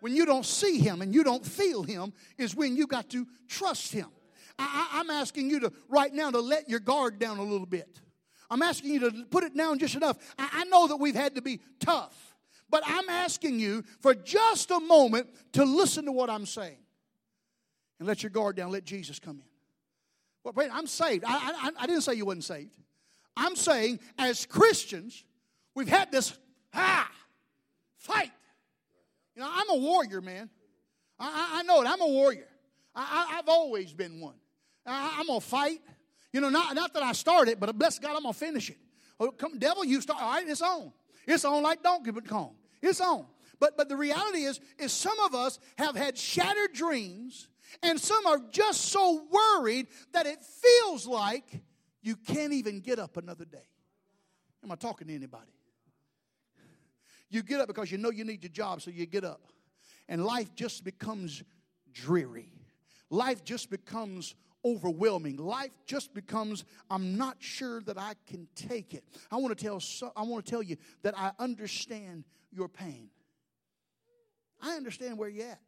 When 0.00 0.14
you 0.14 0.26
don't 0.26 0.44
see 0.44 0.78
him 0.78 1.00
and 1.00 1.14
you 1.14 1.24
don't 1.24 1.44
feel 1.44 1.82
him 1.82 2.12
is 2.36 2.54
when 2.54 2.76
you 2.76 2.86
got 2.86 3.08
to 3.10 3.26
trust 3.48 3.92
him. 3.92 4.08
I, 4.58 4.90
I'm 4.92 5.10
asking 5.10 5.48
you 5.48 5.60
to 5.60 5.72
right 5.88 6.12
now 6.12 6.30
to 6.30 6.40
let 6.40 6.68
your 6.68 6.80
guard 6.80 7.18
down 7.18 7.38
a 7.38 7.42
little 7.42 7.66
bit. 7.66 8.00
I'm 8.50 8.62
asking 8.62 8.92
you 8.92 9.00
to 9.00 9.24
put 9.30 9.44
it 9.44 9.56
down 9.56 9.78
just 9.78 9.94
enough. 9.94 10.18
I, 10.38 10.48
I 10.52 10.64
know 10.64 10.88
that 10.88 10.96
we've 10.96 11.14
had 11.14 11.36
to 11.36 11.42
be 11.42 11.60
tough, 11.80 12.14
but 12.68 12.82
I'm 12.86 13.08
asking 13.08 13.58
you 13.60 13.82
for 14.00 14.14
just 14.14 14.70
a 14.70 14.78
moment 14.78 15.28
to 15.54 15.64
listen 15.64 16.04
to 16.04 16.12
what 16.12 16.28
I'm 16.28 16.44
saying 16.44 16.78
and 17.98 18.06
let 18.06 18.22
your 18.22 18.30
guard 18.30 18.56
down. 18.56 18.70
Let 18.70 18.84
Jesus 18.84 19.18
come 19.18 19.36
in. 19.36 19.53
Well, 20.44 20.52
wait, 20.54 20.70
I'm 20.72 20.86
saved. 20.86 21.24
I, 21.26 21.32
I, 21.34 21.70
I 21.80 21.86
didn't 21.86 22.02
say 22.02 22.14
you 22.14 22.26
wasn't 22.26 22.44
saved. 22.44 22.76
I'm 23.36 23.56
saying 23.56 23.98
as 24.18 24.46
Christians, 24.46 25.24
we've 25.74 25.88
had 25.88 26.12
this 26.12 26.38
ah 26.72 27.10
fight. 27.96 28.30
You 29.34 29.42
know, 29.42 29.50
I'm 29.50 29.70
a 29.70 29.76
warrior, 29.76 30.20
man. 30.20 30.50
I, 31.18 31.58
I 31.58 31.62
know 31.62 31.82
it. 31.82 31.88
I'm 31.88 32.00
a 32.00 32.06
warrior. 32.06 32.46
I, 32.94 33.26
have 33.36 33.48
always 33.48 33.92
been 33.92 34.20
one. 34.20 34.36
I, 34.86 35.18
am 35.18 35.26
gonna 35.26 35.40
fight. 35.40 35.80
You 36.32 36.40
know, 36.40 36.48
not, 36.48 36.74
not 36.74 36.94
that 36.94 37.02
I 37.02 37.12
started, 37.12 37.58
but 37.58 37.76
bless 37.76 37.98
God, 37.98 38.14
I'm 38.14 38.22
gonna 38.22 38.32
finish 38.32 38.70
it. 38.70 38.78
Oh, 39.18 39.30
come, 39.30 39.58
devil, 39.58 39.84
you 39.84 40.00
start. 40.00 40.22
All 40.22 40.30
right, 40.30 40.46
it's 40.46 40.62
on. 40.62 40.92
It's 41.26 41.44
on 41.44 41.62
like 41.62 41.82
donkey 41.82 42.10
but 42.10 42.28
Kong. 42.28 42.54
It's 42.82 43.00
on. 43.00 43.26
But 43.58 43.76
but 43.76 43.88
the 43.88 43.96
reality 43.96 44.44
is, 44.44 44.60
is 44.78 44.92
some 44.92 45.18
of 45.20 45.34
us 45.34 45.58
have 45.78 45.96
had 45.96 46.18
shattered 46.18 46.72
dreams, 46.72 47.48
and 47.82 48.00
some 48.00 48.26
are 48.26 48.40
just 48.50 48.82
so 48.82 49.26
worried 49.30 49.86
that 50.12 50.26
it 50.26 50.38
feels 50.42 51.06
like 51.06 51.62
you 52.02 52.16
can't 52.16 52.52
even 52.52 52.80
get 52.80 52.98
up 52.98 53.16
another 53.16 53.44
day. 53.44 53.66
Am 54.62 54.70
I 54.70 54.76
talking 54.76 55.08
to 55.08 55.14
anybody? 55.14 55.52
You 57.30 57.42
get 57.42 57.60
up 57.60 57.66
because 57.66 57.90
you 57.90 57.98
know 57.98 58.10
you 58.10 58.24
need 58.24 58.42
your 58.42 58.52
job, 58.52 58.80
so 58.82 58.90
you 58.90 59.06
get 59.06 59.24
up. 59.24 59.40
And 60.08 60.24
life 60.24 60.54
just 60.54 60.84
becomes 60.84 61.42
dreary. 61.92 62.52
Life 63.10 63.44
just 63.44 63.70
becomes 63.70 64.34
overwhelming. 64.64 65.36
Life 65.36 65.72
just 65.86 66.14
becomes, 66.14 66.64
I'm 66.90 67.16
not 67.16 67.36
sure 67.40 67.82
that 67.82 67.98
I 67.98 68.14
can 68.26 68.48
take 68.54 68.94
it. 68.94 69.04
I 69.30 69.36
want 69.36 69.56
to 69.56 69.64
tell, 69.64 69.82
I 70.16 70.22
want 70.22 70.44
to 70.44 70.50
tell 70.50 70.62
you 70.62 70.76
that 71.02 71.18
I 71.18 71.32
understand 71.38 72.24
your 72.50 72.68
pain. 72.68 73.10
I 74.62 74.76
understand 74.76 75.18
where 75.18 75.28
you're 75.28 75.48
at. 75.48 75.60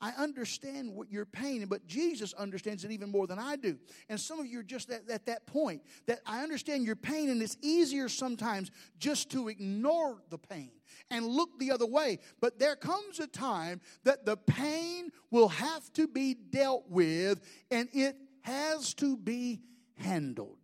I 0.00 0.12
understand 0.12 0.94
what 0.94 1.10
your 1.10 1.26
pain, 1.26 1.66
but 1.66 1.86
Jesus 1.86 2.32
understands 2.32 2.84
it 2.84 2.90
even 2.90 3.10
more 3.10 3.26
than 3.26 3.38
I 3.38 3.56
do. 3.56 3.76
And 4.08 4.18
some 4.18 4.40
of 4.40 4.46
you 4.46 4.60
are 4.60 4.64
just 4.64 4.90
at, 4.90 5.08
at 5.10 5.26
that 5.26 5.46
point 5.46 5.82
that 6.06 6.20
I 6.24 6.42
understand 6.42 6.84
your 6.84 6.96
pain, 6.96 7.28
and 7.28 7.42
it's 7.42 7.58
easier 7.60 8.08
sometimes 8.08 8.70
just 8.98 9.30
to 9.32 9.48
ignore 9.48 10.22
the 10.30 10.38
pain 10.38 10.70
and 11.10 11.26
look 11.26 11.58
the 11.58 11.70
other 11.70 11.86
way. 11.86 12.18
But 12.40 12.58
there 12.58 12.76
comes 12.76 13.20
a 13.20 13.26
time 13.26 13.82
that 14.04 14.24
the 14.24 14.38
pain 14.38 15.10
will 15.30 15.48
have 15.48 15.92
to 15.94 16.08
be 16.08 16.34
dealt 16.34 16.84
with, 16.88 17.42
and 17.70 17.88
it 17.92 18.16
has 18.42 18.94
to 18.94 19.18
be 19.18 19.60
handled. 19.96 20.56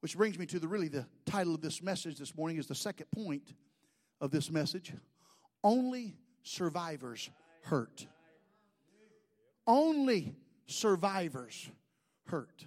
Which 0.00 0.16
brings 0.16 0.38
me 0.38 0.46
to 0.46 0.60
the 0.60 0.68
really 0.68 0.88
the 0.88 1.06
title 1.26 1.54
of 1.54 1.60
this 1.60 1.82
message 1.82 2.16
this 2.16 2.36
morning 2.36 2.58
is 2.58 2.66
the 2.66 2.74
second 2.74 3.06
point 3.10 3.54
of 4.20 4.30
this 4.30 4.50
message. 4.50 4.92
Only 5.64 6.16
survivors 6.42 7.30
hurt. 7.62 8.06
Only 9.66 10.34
survivors 10.66 11.70
hurt. 12.26 12.64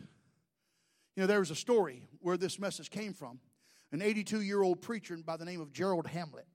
You 1.16 1.22
know, 1.22 1.28
there 1.28 1.40
was 1.40 1.52
a 1.52 1.56
story 1.56 2.08
where 2.20 2.38
this 2.38 2.60
message 2.60 2.90
came 2.90 3.14
from. 3.14 3.40
An 3.92 4.02
82 4.02 4.42
year 4.42 4.62
old 4.62 4.82
preacher 4.82 5.18
by 5.26 5.38
the 5.38 5.46
name 5.46 5.62
of 5.62 5.72
Gerald 5.72 6.08
Hamlet. 6.08 6.48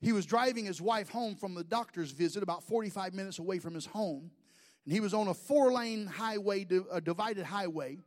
He 0.00 0.12
was 0.12 0.26
driving 0.26 0.64
his 0.64 0.80
wife 0.80 1.08
home 1.08 1.36
from 1.36 1.54
the 1.54 1.62
doctor's 1.62 2.10
visit 2.10 2.42
about 2.42 2.64
45 2.64 3.14
minutes 3.14 3.38
away 3.38 3.60
from 3.60 3.74
his 3.74 3.86
home. 3.86 4.32
And 4.84 4.92
he 4.92 4.98
was 4.98 5.14
on 5.14 5.28
a 5.28 5.34
four 5.34 5.72
lane 5.72 6.06
highway, 6.06 6.66
a 6.90 7.00
divided 7.00 7.44
highway. 7.44 7.98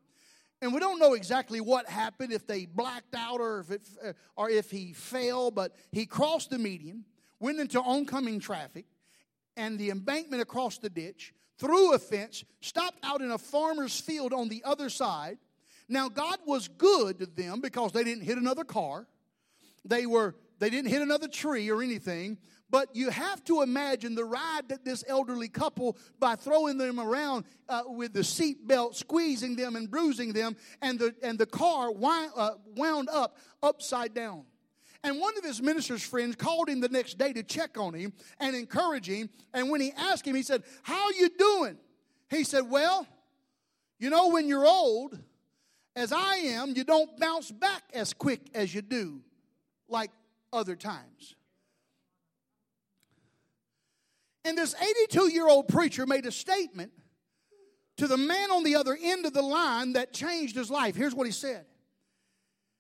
And 0.62 0.74
we 0.74 0.80
don't 0.80 1.00
know 1.00 1.13
exactly 1.13 1.62
what 1.62 1.88
happened, 1.88 2.34
if 2.34 2.48
they 2.48 2.65
blacked 2.65 3.15
out 3.15 3.39
or 3.39 3.60
if, 3.60 3.72
it, 3.72 3.88
or 4.36 4.50
if 4.50 4.72
he 4.72 4.94
fell, 4.94 5.51
but 5.51 5.75
he 5.92 6.06
crossed 6.06 6.50
the 6.50 6.58
median, 6.58 7.06
went 7.39 7.60
into 7.60 7.80
oncoming 7.82 8.39
traffic, 8.39 8.86
and 9.57 9.79
the 9.79 9.89
embankment 9.89 10.41
across 10.41 10.77
the 10.77 10.89
ditch, 10.89 11.33
through 11.57 11.93
a 11.93 12.00
fence, 12.00 12.43
stopped 12.62 13.00
out 13.03 13.21
in 13.21 13.31
a 13.31 13.38
farmer's 13.38 14.00
field 14.00 14.33
on 14.33 14.50
the 14.50 14.63
other 14.65 14.89
side. 14.89 15.38
Now, 15.88 16.09
God 16.09 16.39
was 16.45 16.67
good 16.67 17.19
to 17.19 17.25
them 17.25 17.62
because 17.62 17.91
they 17.91 18.03
didn't 18.03 18.24
hit 18.24 18.38
another 18.38 18.63
car. 18.63 19.07
They 19.85 20.05
were 20.05 20.35
they 20.57 20.70
didn't 20.70 20.89
hit 20.89 21.01
another 21.01 21.27
tree 21.27 21.70
or 21.70 21.81
anything. 21.81 22.37
But 22.70 22.96
you 22.96 23.09
have 23.09 23.44
to 23.46 23.61
imagine 23.61 24.15
the 24.15 24.25
ride 24.25 24.70
that 24.70 24.83
this 24.83 25.03
elderly 25.07 25.48
couple, 25.48 25.98
by 26.20 26.35
throwing 26.35 26.77
them 26.77 27.00
around 27.00 27.46
uh, 27.70 27.83
with 27.85 28.13
the 28.13 28.24
seat 28.24 28.68
belt, 28.68 28.96
squeezing 28.96 29.55
them 29.55 29.75
and 29.75 29.89
bruising 29.89 30.33
them, 30.33 30.55
and 30.81 30.98
the, 30.98 31.13
and 31.22 31.37
the 31.37 31.46
car 31.46 31.91
uh, 31.94 32.50
wound 32.75 33.09
up 33.09 33.37
upside 33.61 34.13
down. 34.13 34.46
And 35.05 35.20
one 35.20 35.37
of 35.37 35.44
his 35.44 35.61
minister's 35.61 36.01
friends 36.01 36.35
called 36.35 36.68
him 36.68 36.79
the 36.79 36.89
next 36.89 37.20
day 37.20 37.31
to 37.31 37.44
check 37.44 37.77
on 37.77 37.94
him 37.94 38.11
and 38.39 38.55
encourage 38.55 39.07
him. 39.07 39.29
And 39.53 39.70
when 39.70 39.79
he 39.79 39.91
asked 39.96 40.25
him, 40.25 40.35
he 40.35 40.41
said, 40.41 40.63
How 40.81 41.11
you 41.11 41.29
doing? 41.37 41.77
He 42.31 42.44
said, 42.44 42.68
Well, 42.68 43.05
you 44.00 44.09
know, 44.09 44.29
when 44.29 44.48
you're 44.48 44.65
old, 44.65 45.20
as 45.96 46.11
I 46.11 46.37
am, 46.37 46.75
you 46.75 46.83
don't 46.83 47.20
bounce 47.20 47.51
back 47.51 47.83
as 47.94 48.13
quick 48.13 48.50
as 48.55 48.74
you 48.74 48.81
do 48.81 49.22
like 49.87 50.09
other 50.51 50.75
times. 50.75 51.35
And 54.44 54.57
this 54.57 54.74
82 54.74 55.31
year 55.31 55.48
old 55.48 55.68
preacher 55.68 56.07
made 56.07 56.25
a 56.25 56.31
statement 56.31 56.91
to 57.98 58.07
the 58.07 58.18
man 58.18 58.50
on 58.50 58.63
the 58.63 58.75
other 58.75 58.98
end 59.00 59.27
of 59.27 59.33
the 59.33 59.44
line 59.44 59.94
that 59.94 60.13
changed 60.13 60.55
his 60.55 60.72
life. 60.72 60.96
Here's 60.96 61.13
what 61.13 61.27
he 61.27 61.31
said 61.31 61.68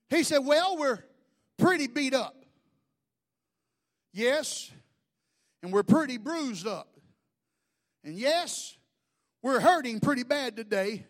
He 0.09 0.23
said, 0.23 0.39
Well, 0.39 0.75
we're 0.79 1.03
pretty 1.57 1.87
beat 1.87 2.13
up. 2.13 2.35
Yes, 4.13 4.71
and 5.61 5.73
we're 5.73 5.83
pretty 5.83 6.17
bruised 6.17 6.67
up. 6.67 6.87
And 8.03 8.15
yes, 8.15 8.77
we're 9.41 9.59
hurting 9.59 9.99
pretty 9.99 10.23
bad 10.23 10.55
today. 10.55 11.05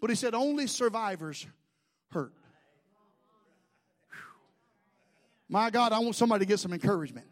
But 0.00 0.10
he 0.10 0.16
said, 0.16 0.34
only 0.34 0.66
survivors 0.66 1.46
hurt. 2.10 2.32
My 5.48 5.70
God, 5.70 5.92
I 5.92 5.98
want 6.00 6.16
somebody 6.16 6.44
to 6.44 6.48
get 6.48 6.60
some 6.60 6.72
encouragement. 6.72 7.26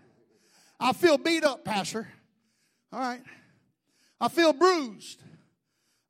I 0.80 0.92
feel 0.92 1.18
beat 1.18 1.44
up, 1.44 1.64
Pastor. 1.64 2.08
All 2.92 3.00
right. 3.00 3.22
I 4.20 4.28
feel 4.28 4.52
bruised. 4.52 5.22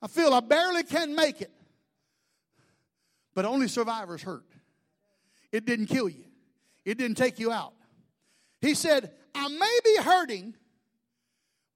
I 0.00 0.06
feel 0.06 0.32
I 0.32 0.40
barely 0.40 0.84
can 0.84 1.14
make 1.14 1.40
it. 1.40 1.50
But 3.34 3.46
only 3.46 3.68
survivors 3.68 4.22
hurt. 4.22 4.44
It 5.54 5.66
didn't 5.66 5.86
kill 5.86 6.08
you, 6.08 6.24
it 6.84 6.98
didn't 6.98 7.16
take 7.16 7.38
you 7.38 7.52
out. 7.52 7.74
He 8.60 8.74
said, 8.74 9.12
I 9.36 9.46
may 9.46 9.78
be 9.84 10.02
hurting, 10.02 10.56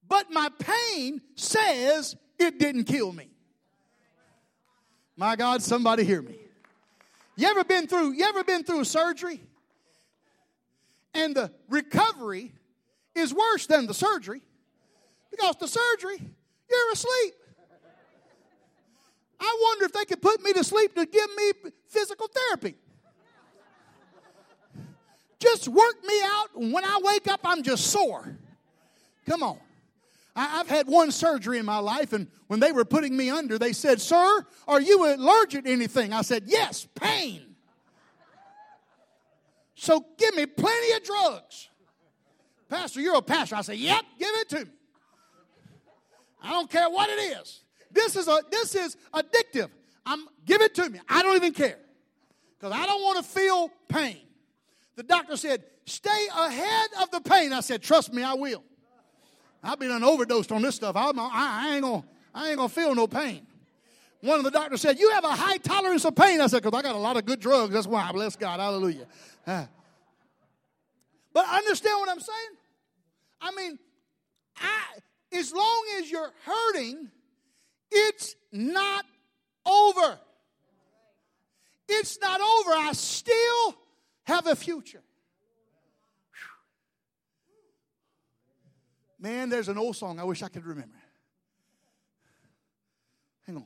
but 0.09 0.33
my 0.33 0.49
pain 0.59 1.21
says 1.37 2.17
it 2.41 2.59
didn't 2.59 2.85
kill 2.85 3.13
me. 3.13 3.31
My 5.17 5.37
God, 5.37 5.63
somebody 5.63 6.03
hear 6.03 6.21
me. 6.21 6.41
You 7.37 7.47
ever 7.47 7.63
been 7.63 7.87
through, 7.87 8.15
you 8.15 8.25
ever 8.25 8.43
been 8.43 8.65
through 8.65 8.81
a 8.81 8.85
surgery? 8.85 9.41
And 11.15 11.37
the 11.37 11.53
recovery 11.69 12.53
is 13.15 13.33
worse 13.33 13.67
than 13.67 13.87
the 13.87 13.95
surgery 13.95 14.43
because 15.31 15.55
the 15.55 15.69
surgery, 15.69 16.19
you're 16.69 16.93
asleep. 16.93 17.35
I 19.39 19.59
wonder 19.63 19.85
if 19.85 19.93
they 19.93 20.05
could 20.05 20.21
put 20.21 20.43
me 20.43 20.53
to 20.55 20.65
sleep 20.65 20.97
to 20.97 21.07
give 21.07 21.31
me 21.37 21.53
physical 21.87 22.27
therapy. 22.27 22.75
Just 25.39 25.69
work 25.69 26.05
me 26.05 26.21
out. 26.25 26.49
When 26.55 26.85
I 26.85 27.01
wake 27.03 27.29
up, 27.29 27.41
I'm 27.45 27.63
just 27.63 27.87
sore. 27.87 28.37
Come 29.27 29.43
on. 29.43 29.59
I, 30.35 30.47
have 30.59 30.69
had 30.69 30.87
one 30.87 31.11
surgery 31.11 31.59
in 31.59 31.67
my 31.67 31.79
life, 31.79 32.13
and 32.13 32.29
when 32.47 32.61
they 32.61 32.71
were 32.71 32.85
putting 32.85 33.17
me 33.17 33.29
under, 33.29 33.59
they 33.59 33.73
said, 33.73 34.01
Sir, 34.01 34.47
are 34.69 34.81
you 34.81 35.05
allergic 35.05 35.65
to 35.65 35.71
anything? 35.71 36.13
I 36.13 36.23
said, 36.23 36.45
Yes, 36.47 36.87
pain. 36.95 37.43
So 39.75 40.05
give 40.17 40.35
me 40.35 40.47
plenty 40.47 40.93
of 40.93 41.05
drugs. 41.05 41.69
Pastor, 42.69 43.01
you're 43.01 43.17
a 43.17 43.23
pastor. 43.23 43.57
I 43.57 43.63
said, 43.63 43.79
Yep, 43.79 44.05
give 44.19 44.35
it 44.35 44.49
to 44.51 44.65
me. 44.65 44.71
I 46.43 46.51
don't 46.51 46.71
care 46.71 46.89
what 46.89 47.09
it 47.11 47.21
is. 47.41 47.61
This 47.91 48.17
is 48.17 48.29
a 48.29 48.41
this 48.51 48.75
is 48.75 48.97
addictive. 49.13 49.71
I'm 50.07 50.27
give 50.45 50.63
it 50.63 50.75
to 50.77 50.89
me. 50.89 51.01
I 51.09 51.23
don't 51.23 51.37
even 51.37 51.53
care. 51.53 51.79
Because 52.59 52.73
I 52.73 52.87
don't 52.87 53.03
want 53.03 53.19
to 53.19 53.25
feel 53.25 53.71
pain. 53.89 54.28
The 54.99 55.05
doctor 55.05 55.37
said, 55.37 55.63
Stay 55.87 56.27
ahead 56.37 56.89
of 57.01 57.13
the 57.13 57.21
pain. 57.21 57.53
I 57.53 57.61
said, 57.61 57.83
Trust 57.83 58.13
me, 58.13 58.25
I 58.25 58.35
will. 58.35 58.65
I've 59.63 59.79
been 59.79 59.93
overdosed 60.03 60.51
on 60.51 60.61
this 60.63 60.75
stuff. 60.75 60.97
I'm, 60.97 61.17
I, 61.21 61.75
ain't 61.75 61.83
gonna, 61.83 62.03
I 62.35 62.49
ain't 62.49 62.57
gonna 62.57 62.69
feel 62.69 62.97
no 62.97 63.07
pain. 63.07 63.47
One 64.23 64.39
of 64.39 64.45
the 64.45 64.51
doctors 64.51 64.81
said, 64.81 64.99
You 64.99 65.11
have 65.11 65.23
a 65.23 65.37
high 65.37 65.59
tolerance 65.59 66.05
of 66.05 66.17
pain. 66.17 66.41
I 66.41 66.49
said, 66.49 66.65
Because 66.65 66.77
I 66.77 66.83
got 66.83 66.97
a 66.97 66.99
lot 66.99 67.17
of 67.17 67.25
good 67.25 67.39
drugs. 67.39 67.73
That's 67.73 67.87
why. 67.87 68.11
Bless 68.11 68.35
God. 68.35 68.59
Hallelujah. 68.59 69.07
Uh, 69.47 69.67
but 71.33 71.49
understand 71.49 72.01
what 72.01 72.09
I'm 72.09 72.19
saying? 72.19 72.57
I 73.41 73.53
mean, 73.53 73.79
I, 74.57 75.39
as 75.39 75.53
long 75.53 75.85
as 76.01 76.11
you're 76.11 76.33
hurting, 76.45 77.09
It's 77.93 78.35
not 78.51 79.05
over. 79.65 80.19
It's 81.89 82.19
not 82.21 82.41
over. 82.41 82.71
I 82.73 82.91
still 82.95 83.77
have 84.29 84.47
a 84.47 84.55
future. 84.55 85.03
Man, 89.19 89.49
there's 89.49 89.69
an 89.69 89.79
old 89.79 89.97
song 89.97 90.21
I 90.21 90.25
wish 90.25 90.43
I 90.43 90.49
could 90.49 90.65
remember. 90.65 90.95
Hang 93.47 93.57
on. 93.57 93.65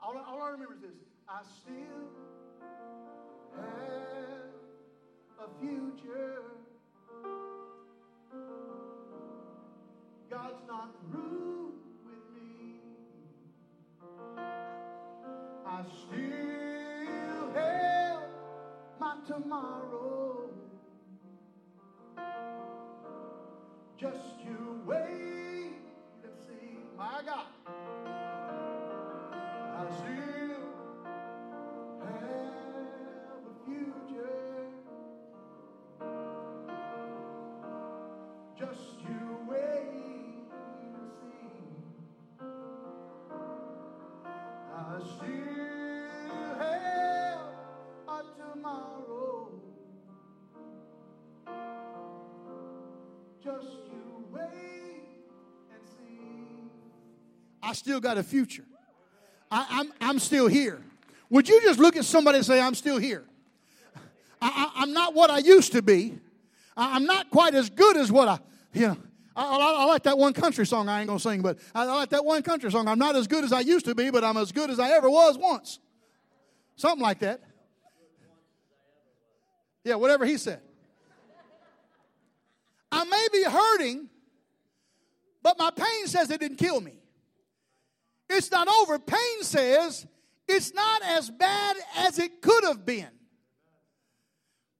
All, 0.00 0.16
all 0.26 0.42
I 0.42 0.50
remember 0.50 0.74
is 0.74 0.80
this 0.80 0.90
I 1.28 1.42
still 1.60 1.72
have 3.54 3.66
a 5.40 5.60
future. 5.60 6.42
God's 10.30 10.62
not 10.66 10.94
through 11.12 11.35
tomorrow. 19.42 20.05
I 57.66 57.72
still 57.72 57.98
got 57.98 58.16
a 58.16 58.22
future. 58.22 58.62
I, 59.50 59.60
am 59.60 59.66
I'm, 59.70 59.92
I'm 60.00 60.18
still 60.20 60.46
here. 60.46 60.80
Would 61.30 61.48
you 61.48 61.60
just 61.62 61.80
look 61.80 61.96
at 61.96 62.04
somebody 62.04 62.38
and 62.38 62.46
say, 62.46 62.60
I'm 62.60 62.76
still 62.76 62.98
here? 62.98 63.24
I, 64.40 64.70
I'm 64.76 64.92
not 64.92 65.14
what 65.14 65.30
I 65.30 65.38
used 65.38 65.72
to 65.72 65.82
be. 65.82 66.16
I, 66.76 66.94
I'm 66.94 67.06
not 67.06 67.28
quite 67.30 67.56
as 67.56 67.68
good 67.68 67.96
as 67.96 68.12
what 68.12 68.28
I, 68.28 68.38
you 68.72 68.88
know. 68.88 68.96
I, 69.34 69.44
I, 69.44 69.82
I 69.82 69.84
like 69.86 70.04
that 70.04 70.16
one 70.16 70.32
country 70.32 70.64
song 70.64 70.88
I 70.88 71.00
ain't 71.00 71.08
going 71.08 71.18
to 71.18 71.22
sing, 71.22 71.42
but 71.42 71.58
I, 71.74 71.82
I 71.82 71.96
like 71.96 72.10
that 72.10 72.24
one 72.24 72.42
country 72.42 72.70
song. 72.70 72.86
I'm 72.86 73.00
not 73.00 73.16
as 73.16 73.26
good 73.26 73.42
as 73.42 73.52
I 73.52 73.60
used 73.60 73.86
to 73.86 73.96
be, 73.96 74.10
but 74.10 74.22
I'm 74.22 74.36
as 74.36 74.52
good 74.52 74.70
as 74.70 74.78
I 74.78 74.90
ever 74.90 75.10
was 75.10 75.36
once. 75.36 75.80
Something 76.76 77.02
like 77.02 77.18
that. 77.18 77.40
Yeah, 79.82 79.96
whatever 79.96 80.24
he 80.24 80.38
said. 80.38 80.60
I 82.92 83.04
may 83.04 83.26
be 83.32 83.42
hurting, 83.42 84.08
but 85.42 85.58
my 85.58 85.72
pain 85.72 86.06
says 86.06 86.30
it 86.30 86.38
didn't 86.38 86.58
kill 86.58 86.80
me. 86.80 87.00
It's 88.28 88.50
not 88.50 88.68
over. 88.68 88.98
Pain 88.98 89.42
says 89.42 90.06
it's 90.48 90.74
not 90.74 91.02
as 91.02 91.30
bad 91.30 91.76
as 91.96 92.18
it 92.18 92.42
could 92.42 92.64
have 92.64 92.84
been. 92.84 93.08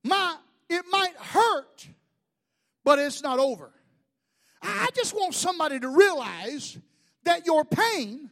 My, 0.05 0.37
it 0.69 0.85
might 0.91 1.17
hurt, 1.17 1.89
but 2.85 2.99
it's 2.99 3.23
not 3.23 3.39
over. 3.39 3.73
I 4.63 4.89
just 4.95 5.15
want 5.15 5.35
somebody 5.35 5.79
to 5.81 5.89
realize 5.89 6.79
that 7.25 7.47
your 7.47 7.65
pain 7.65 8.31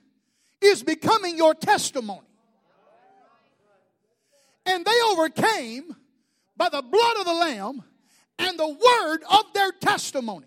is 0.61 0.83
becoming 0.83 1.37
your 1.37 1.55
testimony. 1.55 2.21
And 4.67 4.85
they 4.85 5.01
overcame 5.11 5.95
by 6.57 6.69
the 6.71 6.83
blood 6.83 7.17
of 7.19 7.27
the 7.27 7.35
Lamb 7.35 7.83
and 8.39 8.59
the 8.59 8.69
word 8.69 9.19
of 9.31 9.53
their 9.53 9.73
testimony. 9.73 10.47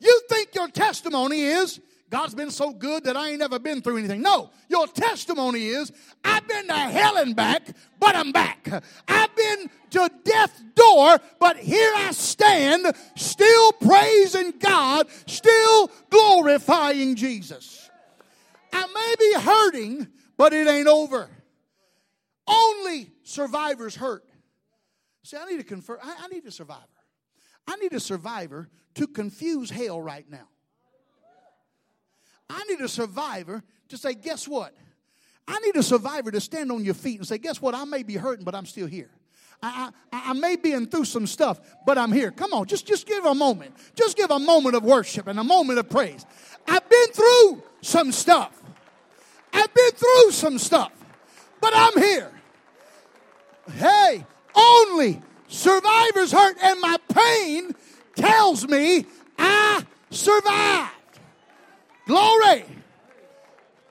You 0.00 0.20
think 0.28 0.54
your 0.54 0.68
testimony 0.68 1.40
is 1.42 1.80
God's 2.12 2.34
been 2.34 2.50
so 2.50 2.74
good 2.74 3.04
that 3.04 3.16
I 3.16 3.30
ain't 3.30 3.38
never 3.38 3.58
been 3.58 3.80
through 3.80 3.96
anything. 3.96 4.20
No, 4.20 4.50
your 4.68 4.86
testimony 4.86 5.68
is 5.68 5.90
I've 6.22 6.46
been 6.46 6.66
to 6.66 6.74
hell 6.74 7.16
and 7.16 7.34
back, 7.34 7.62
but 7.98 8.14
I'm 8.14 8.32
back. 8.32 8.68
I've 9.08 9.34
been 9.34 9.70
to 9.92 10.10
death's 10.22 10.62
door, 10.74 11.16
but 11.40 11.56
here 11.56 11.90
I 11.96 12.10
stand, 12.12 12.94
still 13.16 13.72
praising 13.72 14.52
God, 14.58 15.06
still 15.26 15.90
glorifying 16.10 17.16
Jesus. 17.16 17.88
I 18.74 18.86
may 18.86 19.14
be 19.18 19.40
hurting, 19.40 20.08
but 20.36 20.52
it 20.52 20.68
ain't 20.68 20.88
over. 20.88 21.30
Only 22.46 23.10
survivors 23.22 23.96
hurt. 23.96 24.28
See, 25.22 25.38
I 25.38 25.46
need 25.46 25.56
to 25.56 25.64
confer. 25.64 25.98
I, 26.02 26.24
I 26.24 26.28
need 26.28 26.44
a 26.44 26.50
survivor. 26.50 26.82
I 27.66 27.76
need 27.76 27.94
a 27.94 28.00
survivor 28.00 28.68
to 28.96 29.06
confuse 29.06 29.70
hell 29.70 29.98
right 29.98 30.28
now. 30.28 30.48
I 32.52 32.64
need 32.64 32.80
a 32.80 32.88
survivor 32.88 33.62
to 33.88 33.96
say, 33.96 34.14
guess 34.14 34.46
what? 34.46 34.74
I 35.48 35.58
need 35.60 35.74
a 35.76 35.82
survivor 35.82 36.30
to 36.30 36.40
stand 36.40 36.70
on 36.70 36.84
your 36.84 36.94
feet 36.94 37.18
and 37.18 37.26
say, 37.26 37.38
guess 37.38 37.60
what? 37.60 37.74
I 37.74 37.84
may 37.84 38.02
be 38.02 38.14
hurting, 38.14 38.44
but 38.44 38.54
I'm 38.54 38.66
still 38.66 38.86
here. 38.86 39.10
I, 39.62 39.90
I, 40.12 40.30
I 40.30 40.32
may 40.34 40.56
be 40.56 40.72
in 40.72 40.86
through 40.86 41.06
some 41.06 41.26
stuff, 41.26 41.60
but 41.86 41.96
I'm 41.96 42.12
here. 42.12 42.30
Come 42.30 42.52
on, 42.52 42.66
just, 42.66 42.86
just 42.86 43.06
give 43.06 43.24
a 43.24 43.34
moment. 43.34 43.74
Just 43.94 44.16
give 44.16 44.30
a 44.30 44.38
moment 44.38 44.76
of 44.76 44.84
worship 44.84 45.28
and 45.28 45.38
a 45.38 45.44
moment 45.44 45.78
of 45.78 45.88
praise. 45.88 46.26
I've 46.68 46.88
been 46.88 47.08
through 47.12 47.62
some 47.80 48.12
stuff. 48.12 48.60
I've 49.52 49.72
been 49.72 49.92
through 49.92 50.30
some 50.32 50.58
stuff, 50.58 50.92
but 51.60 51.72
I'm 51.74 52.00
here. 52.00 52.30
Hey, 53.74 54.26
only 54.54 55.22
survivors 55.48 56.32
hurt, 56.32 56.56
and 56.62 56.80
my 56.80 56.96
pain 57.12 57.72
tells 58.16 58.66
me 58.66 59.06
I 59.38 59.84
survived. 60.10 60.90
Glory. 62.06 62.64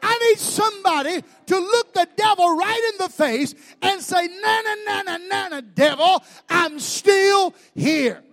I 0.04 0.18
need 0.30 0.40
somebody 0.40 1.22
to 1.48 1.58
look 1.58 1.94
the 1.94 2.08
devil 2.16 2.56
right 2.56 2.92
in 2.92 3.06
the 3.06 3.12
face 3.12 3.54
and 3.82 4.02
say, 4.02 4.28
na 4.28 4.62
na 4.62 4.76
na 4.86 5.02
na 5.04 5.18
na 5.18 5.48
na, 5.50 5.62
devil, 5.62 6.24
I'm 6.50 6.80
still 6.80 7.54
here. 7.76 8.24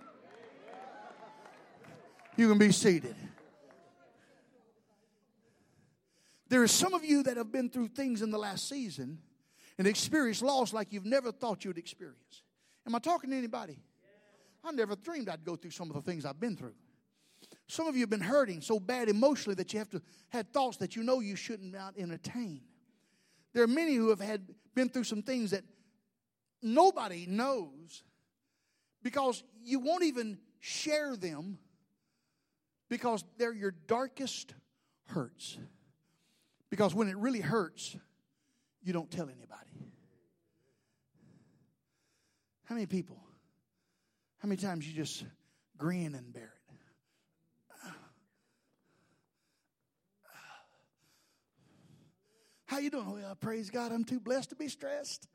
You 2.35 2.49
can 2.49 2.57
be 2.57 2.71
seated. 2.71 3.15
There 6.47 6.63
are 6.63 6.67
some 6.67 6.95
of 6.95 7.05
you 7.05 7.21
that 7.23 7.37
have 7.37 7.51
been 7.51 7.69
through 7.69 7.89
things 7.89 8.23
in 8.23 8.31
the 8.31 8.39
last 8.39 8.67
season 8.67 9.19
and 9.77 9.87
experienced 9.87 10.41
loss 10.41 10.73
like 10.73 10.91
you've 10.91 11.05
never 11.05 11.31
thought 11.31 11.63
you'd 11.63 11.77
experience. 11.77 12.43
Am 12.87 12.95
I 12.95 12.99
talking 12.99 13.29
to 13.29 13.35
anybody? 13.37 13.77
I 14.63 14.71
never 14.71 14.95
dreamed 14.95 15.29
I'd 15.29 15.45
go 15.45 15.55
through 15.55 15.71
some 15.71 15.89
of 15.89 15.95
the 15.95 16.01
things 16.01 16.25
I've 16.25 16.39
been 16.39 16.57
through. 16.57 16.73
Some 17.69 17.85
of 17.85 17.95
you 17.95 18.01
have 18.01 18.09
been 18.09 18.19
hurting 18.19 18.61
so 18.61 18.79
bad 18.79 19.09
emotionally 19.09 19.53
that 19.55 19.71
you 19.73 19.79
have 19.79 19.91
to 19.91 20.01
had 20.29 20.51
thoughts 20.51 20.77
that 20.77 20.95
you 20.95 21.03
know 21.03 21.19
you 21.19 21.35
shouldn't 21.35 21.71
not 21.71 21.93
entertain. 21.99 22.61
There 23.53 23.63
are 23.63 23.67
many 23.67 23.93
who 23.93 24.09
have 24.09 24.19
had 24.19 24.41
been 24.73 24.89
through 24.89 25.03
some 25.03 25.21
things 25.21 25.51
that 25.51 25.63
nobody 26.63 27.27
knows 27.27 28.03
because 29.03 29.43
you 29.63 29.79
won't 29.79 30.03
even 30.03 30.39
share 30.59 31.15
them 31.15 31.59
because 32.89 33.23
they're 33.37 33.53
your 33.53 33.75
darkest 33.85 34.55
hurts. 35.05 35.59
Because 36.71 36.95
when 36.95 37.07
it 37.07 37.17
really 37.17 37.41
hurts, 37.41 37.95
you 38.81 38.93
don't 38.93 39.11
tell 39.11 39.29
anybody. 39.29 39.91
How 42.65 42.73
many 42.73 42.87
people? 42.87 43.21
How 44.39 44.47
many 44.47 44.59
times 44.59 44.87
you 44.87 44.95
just 44.95 45.23
grin 45.77 46.15
and 46.15 46.33
bear 46.33 46.53
it? 46.55 46.58
How 52.69 52.77
you 52.77 52.91
doing? 52.91 53.11
Well, 53.11 53.35
praise 53.35 53.71
God, 53.71 53.91
I'm 53.91 54.03
too 54.03 54.19
blessed 54.19 54.51
to 54.51 54.55
be 54.55 54.67
stressed. 54.67 55.27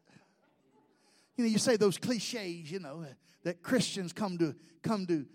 You 1.36 1.44
know, 1.44 1.50
you 1.50 1.58
say 1.58 1.76
those 1.76 1.98
cliches, 1.98 2.70
you 2.70 2.78
know, 2.78 3.04
that 3.42 3.60
Christians 3.60 4.12
come 4.12 4.38
to 4.38 4.54
come 4.84 5.04
to 5.06 5.26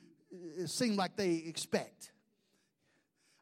uh, 0.63 0.65
seem 0.65 0.95
like 0.95 1.17
they 1.17 1.43
expect. 1.45 2.13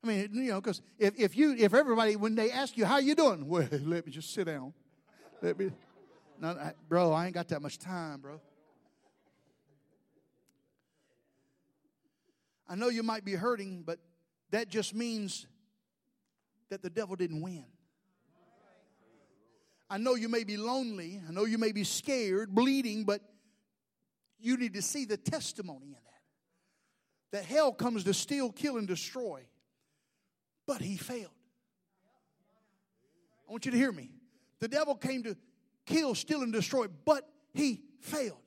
I 0.04 0.08
mean, 0.08 0.30
you 0.34 0.50
know, 0.50 0.60
because 0.60 0.82
if, 0.98 1.20
if 1.20 1.38
you 1.38 1.54
if 1.56 1.76
everybody 1.76 2.16
when 2.16 2.34
they 2.34 2.50
ask 2.50 2.76
you 2.76 2.86
how 2.86 2.98
you 2.98 3.14
doing, 3.14 3.48
well, 3.48 3.68
let 3.72 4.08
me 4.08 4.12
just 4.12 4.34
sit 4.34 4.46
down. 4.46 4.74
Let 5.40 5.60
me, 5.60 5.70
no, 6.40 6.48
I, 6.48 6.74
bro, 6.90 7.14
I 7.14 7.26
ain't 7.26 7.36
got 7.36 7.50
that 7.50 7.62
much 7.62 7.78
time, 7.78 8.22
bro. 8.22 8.42
I 12.68 12.74
know 12.74 12.90
you 12.90 13.04
might 13.04 13.24
be 13.24 13.34
hurting, 13.34 13.84
but 13.86 14.00
that 14.50 14.68
just 14.68 14.96
means 14.96 15.46
that 16.72 16.82
the 16.82 16.90
devil 16.90 17.16
didn't 17.16 17.42
win. 17.42 17.66
I 19.90 19.98
know 19.98 20.16
you 20.16 20.28
may 20.28 20.44
be 20.44 20.58
lonely. 20.58 21.22
I 21.28 21.32
know 21.32 21.46
you 21.46 21.58
may 21.58 21.72
be 21.72 21.84
scared, 21.84 22.54
bleeding, 22.54 23.06
but 23.06 23.22
You 24.40 24.58
need 24.58 24.74
to 24.76 24.82
see 24.82 25.06
the 25.06 25.18
testimony 25.18 25.88
in 25.88 25.94
that. 25.94 26.02
That 27.32 27.46
hell 27.46 27.74
comes 27.74 28.04
to 28.06 28.14
steal, 28.14 28.52
kill, 28.52 28.78
and 28.78 28.88
destroy, 28.88 29.42
but 30.66 30.82
he 30.82 30.98
failed. 30.98 31.32
I 33.48 33.52
want 33.52 33.66
you 33.66 33.72
to 33.72 33.78
hear 33.78 33.92
me. 33.92 34.12
The 34.60 34.68
devil 34.68 34.96
came 34.96 35.24
to 35.24 35.36
kill, 35.86 36.16
steal, 36.16 36.42
and 36.42 36.54
destroy, 36.54 36.88
but 37.06 37.28
he 37.54 37.82
failed. 38.02 38.42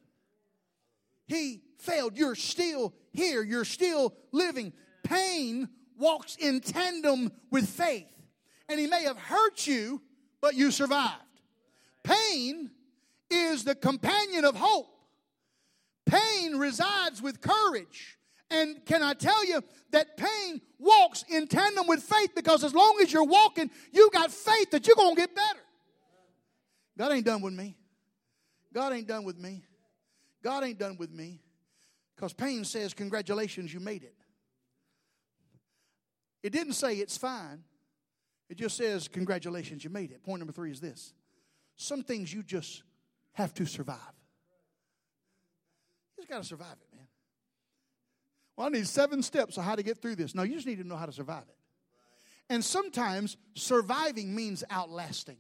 He 1.27 1.63
failed. 1.79 2.17
You're 2.17 2.35
still 2.35 2.95
here, 3.13 3.43
you're 3.43 3.65
still 3.65 4.15
living. 4.33 4.73
Pain 5.03 5.69
walks 5.99 6.37
in 6.37 6.61
tandem 6.61 7.33
with 7.51 7.69
faith. 7.69 8.07
And 8.69 8.79
he 8.79 8.87
may 8.87 9.05
have 9.05 9.19
hurt 9.19 9.67
you, 9.67 10.01
but 10.41 10.55
you 10.55 10.71
survived. 10.71 11.23
Pain 12.03 12.71
is 13.31 13.65
the 13.65 13.75
companion 13.75 14.45
of 14.45 14.57
hope. 14.57 14.89
Pain 16.07 16.57
resides 16.57 17.23
with 17.23 17.41
courage. 17.41 18.19
And 18.51 18.85
can 18.85 19.03
I 19.03 19.15
tell 19.15 19.47
you 19.47 19.63
that 19.93 20.17
pain 20.17 20.61
walks 20.79 21.25
in 21.29 21.47
tandem 21.47 21.87
with 21.87 22.03
faith 22.03 22.31
because 22.35 22.65
as 22.65 22.75
long 22.75 22.99
as 23.01 23.13
you're 23.13 23.25
walking, 23.25 23.71
you 23.93 24.11
got 24.13 24.33
faith 24.33 24.73
that 24.73 24.87
you're 24.87 24.97
going 24.97 25.15
to 25.15 25.21
get 25.21 25.35
better. 25.35 25.61
God 26.99 27.13
ain't 27.13 27.25
done 27.25 27.43
with 27.43 27.55
me. 27.55 27.77
God 28.73 28.93
ain't 28.93 29.07
done 29.07 29.25
with 29.25 29.39
me. 29.39 29.63
God 30.43 30.65
ain't 30.65 30.79
done 30.79 30.97
with 30.97 31.13
me. 31.13 31.41
Because 32.17 32.33
pain 32.33 32.65
says, 32.65 32.93
Congratulations, 32.93 33.73
you 33.73 33.81
made 33.81 34.03
it. 34.03 34.15
It 36.43 36.51
didn't 36.51 36.73
say 36.75 36.97
it's 36.97 37.17
fine, 37.17 37.63
it 38.49 38.57
just 38.57 38.77
says, 38.77 39.09
Congratulations, 39.09 39.85
you 39.85 39.91
made 39.91 40.11
it. 40.11 40.23
Point 40.23 40.41
number 40.41 40.53
three 40.53 40.71
is 40.71 40.81
this 40.81 41.15
some 41.81 42.03
things 42.03 42.33
you 42.33 42.43
just 42.43 42.83
have 43.33 43.55
to 43.55 43.65
survive. 43.65 43.97
You 46.17 46.23
just 46.23 46.29
got 46.29 46.43
to 46.43 46.49
survive 46.49 46.77
it, 46.81 46.95
man. 46.95 47.07
Well, 48.57 48.67
I 48.67 48.71
need 48.71 48.87
seven 48.87 49.23
steps 49.23 49.57
on 49.57 49.65
how 49.65 49.77
to 49.77 49.83
get 49.83 50.03
through 50.03 50.17
this. 50.17 50.35
No, 50.35 50.43
you 50.43 50.55
just 50.55 50.67
need 50.67 50.79
to 50.79 50.87
know 50.87 50.97
how 50.97 51.07
to 51.07 51.13
survive 51.13 51.45
it. 51.49 51.57
And 52.53 52.63
sometimes 52.63 53.39
surviving 53.55 54.35
means 54.35 54.63
outlasting. 54.69 55.39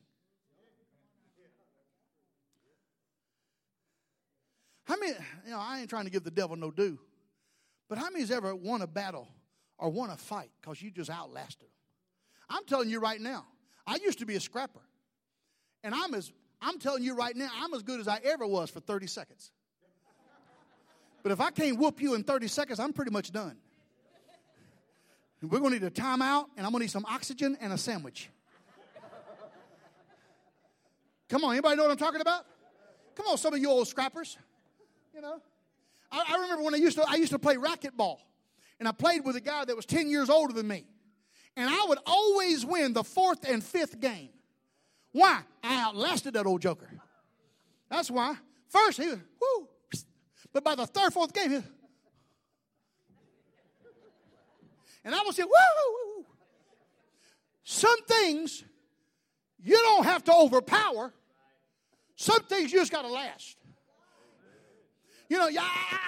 How 4.85 4.97
many, 4.97 5.13
you 5.45 5.51
know, 5.51 5.59
I 5.61 5.81
ain't 5.81 5.91
trying 5.91 6.05
to 6.05 6.11
give 6.11 6.25
the 6.25 6.31
devil 6.31 6.57
no 6.57 6.71
due, 6.71 6.99
but 7.89 7.99
how 7.99 8.09
many's 8.11 8.31
ever 8.31 8.57
won 8.57 8.81
a 8.81 8.87
battle 8.87 9.29
or 9.79 9.91
won 9.91 10.11
a 10.11 10.17
fight 10.17 10.51
because 10.61 10.81
you 10.81 10.91
just 10.91 11.11
outlasted 11.11 11.69
them? 11.69 11.69
I'm 12.49 12.65
telling 12.65 12.89
you 12.89 12.99
right 12.99 13.21
now, 13.21 13.47
I 13.87 13.97
used 13.97 14.21
to 14.21 14.27
be 14.27 14.37
a 14.37 14.41
scrapper. 14.41 14.81
And 15.83 15.95
I'm 15.95 16.15
as 16.15 16.33
I'm 16.63 16.79
telling 16.79 17.03
you 17.03 17.15
right 17.15 17.35
now, 17.35 17.49
I'm 17.55 17.73
as 17.75 17.83
good 17.83 18.01
as 18.01 18.09
I 18.09 18.21
ever 18.23 18.47
was 18.47 18.71
for 18.71 18.81
30 18.81 19.07
seconds. 19.07 19.51
But 21.23 21.33
if 21.33 21.41
I 21.41 21.51
can't 21.51 21.79
whoop 21.79 22.01
you 22.01 22.15
in 22.15 22.23
30 22.23 22.49
seconds, 22.49 22.81
I'm 22.81 22.93
pretty 22.93 23.11
much 23.11 23.31
done. 23.31 23.57
We're 25.43 25.59
going 25.59 25.73
to 25.73 25.81
need 25.81 25.87
a 25.87 25.91
timeout, 25.91 26.47
and 26.57 26.67
I'm 26.67 26.73
going 26.73 26.81
to 26.81 26.85
need 26.85 26.91
some 26.91 27.07
oxygen 27.07 27.57
and 27.61 27.73
a 27.73 27.79
sandwich. 27.79 28.29
Come 31.31 31.45
on, 31.45 31.53
anybody 31.53 31.77
know 31.77 31.85
what 31.85 31.93
I'm 31.93 31.97
talking 31.97 32.21
about? 32.21 32.45
Come 33.15 33.27
on, 33.27 33.39
some 33.39 33.55
of 33.55 33.61
you 33.61 33.71
old 33.71 33.89
scrappers. 33.89 34.37
You 35.15 35.23
know, 35.23 35.41
I, 36.11 36.25
I 36.29 36.35
remember 36.41 36.65
when 36.65 36.75
I 36.75 36.79
used 36.79 36.97
to 36.99 37.05
I 37.09 37.15
used 37.15 37.33
to 37.33 37.39
play 37.39 37.57
racquetball, 37.57 38.19
and 38.79 38.89
I 38.89 38.93
played 38.93 39.25
with 39.25 39.37
a 39.37 39.41
guy 39.41 39.65
that 39.65 39.77
was 39.77 39.87
10 39.87 40.09
years 40.11 40.29
older 40.29 40.53
than 40.53 40.67
me, 40.67 40.85
and 41.57 41.71
I 41.71 41.87
would 41.89 41.99
always 42.05 42.67
win 42.67 42.93
the 42.93 43.05
fourth 43.05 43.49
and 43.49 43.63
fifth 43.63 44.01
game. 44.01 44.31
Why? 45.13 45.43
I 45.63 45.83
outlasted 45.83 46.35
that 46.35 46.47
old 46.47 46.63
joker. 46.63 46.89
That's 47.91 48.11
why. 48.11 48.37
First, 48.69 49.01
he 49.01 49.09
was, 49.09 49.19
whoo. 49.41 49.69
But 50.53 50.65
by 50.65 50.75
the 50.75 50.87
third, 50.87 51.13
fourth 51.13 51.33
game, 51.33 51.51
he 51.51 51.57
was, 51.57 51.65
and 55.05 55.15
I 55.15 55.23
would 55.25 55.35
say, 55.35 55.43
woo, 55.43 55.51
woo, 55.51 56.19
woo. 56.19 56.27
Some 57.65 58.03
things 58.03 58.65
you 59.63 59.75
don't 59.75 60.05
have 60.05 60.25
to 60.25 60.35
overpower. 60.35 61.13
Some 62.17 62.43
things 62.45 62.73
you 62.73 62.81
just 62.81 62.93
got 62.93 63.03
to 63.03 63.09
last. 63.09 63.57
You 65.29 65.39
know, 65.39 65.49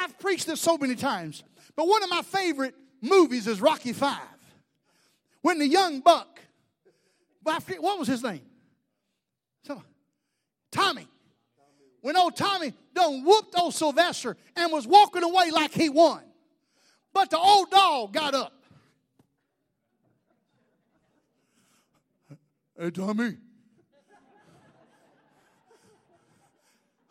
I've 0.01 0.19
preached 0.19 0.47
this 0.47 0.61
so 0.61 0.77
many 0.77 0.95
times, 0.95 1.43
but 1.75 1.87
one 1.87 2.03
of 2.03 2.11
my 2.11 2.23
favorite 2.23 2.75
movies 3.01 3.47
is 3.47 3.61
Rocky 3.61 3.93
Five. 3.93 4.19
When 5.41 5.59
the 5.59 5.67
young 5.67 6.01
buck, 6.01 6.41
what 7.43 7.99
was 7.99 8.09
his 8.09 8.23
name? 8.23 8.43
Tommy. 10.72 11.07
When 12.01 12.16
old 12.16 12.37
Tommy 12.37 12.72
done 12.94 13.25
whooped 13.25 13.55
old 13.57 13.75
Sylvester 13.75 14.37
and 14.57 14.72
was 14.72 14.87
walking 14.87 15.22
away 15.22 15.51
like 15.53 15.72
he 15.72 15.88
won. 15.88 16.22
But 17.12 17.31
the 17.31 17.38
old 17.38 17.70
dog 17.70 18.12
got 18.12 18.35
up. 18.35 18.53
Hey, 22.79 22.90
Tommy. 22.90 23.37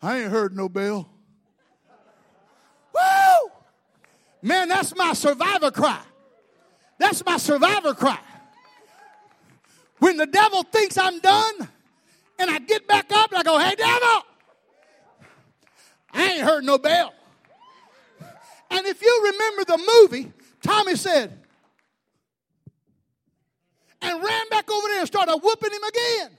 I 0.02 0.18
ain't 0.18 0.30
heard 0.30 0.56
no 0.56 0.68
bell. 0.68 1.08
Woo! 2.92 3.50
Man, 4.42 4.68
that's 4.68 4.94
my 4.96 5.12
survivor 5.12 5.70
cry. 5.70 6.00
That's 6.98 7.24
my 7.24 7.36
survivor 7.36 7.94
cry. 7.94 8.18
When 10.00 10.16
the 10.16 10.26
devil 10.26 10.64
thinks 10.64 10.98
I'm 10.98 11.20
done, 11.20 11.68
and 12.42 12.50
I 12.50 12.58
get 12.58 12.88
back 12.88 13.10
up 13.12 13.30
and 13.30 13.38
I 13.38 13.42
go, 13.44 13.56
hey, 13.58 13.74
devil, 13.76 14.26
I 16.12 16.32
ain't 16.32 16.42
heard 16.42 16.64
no 16.64 16.76
bell. 16.76 17.14
And 18.70 18.86
if 18.86 19.00
you 19.00 19.32
remember 19.32 19.64
the 19.64 20.08
movie, 20.10 20.32
Tommy 20.60 20.96
said, 20.96 21.38
and 24.00 24.22
ran 24.22 24.48
back 24.48 24.68
over 24.68 24.88
there 24.88 24.98
and 24.98 25.06
started 25.06 25.36
whooping 25.36 25.70
him 25.70 25.84
again. 25.84 26.30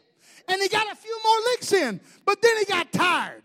And 0.50 0.62
he 0.62 0.68
got 0.68 0.92
a 0.92 0.96
few 0.96 1.18
more 1.24 1.38
licks 1.52 1.72
in, 1.72 2.02
but 2.26 2.42
then 2.42 2.58
he 2.58 2.66
got 2.66 2.92
tired. 2.92 3.44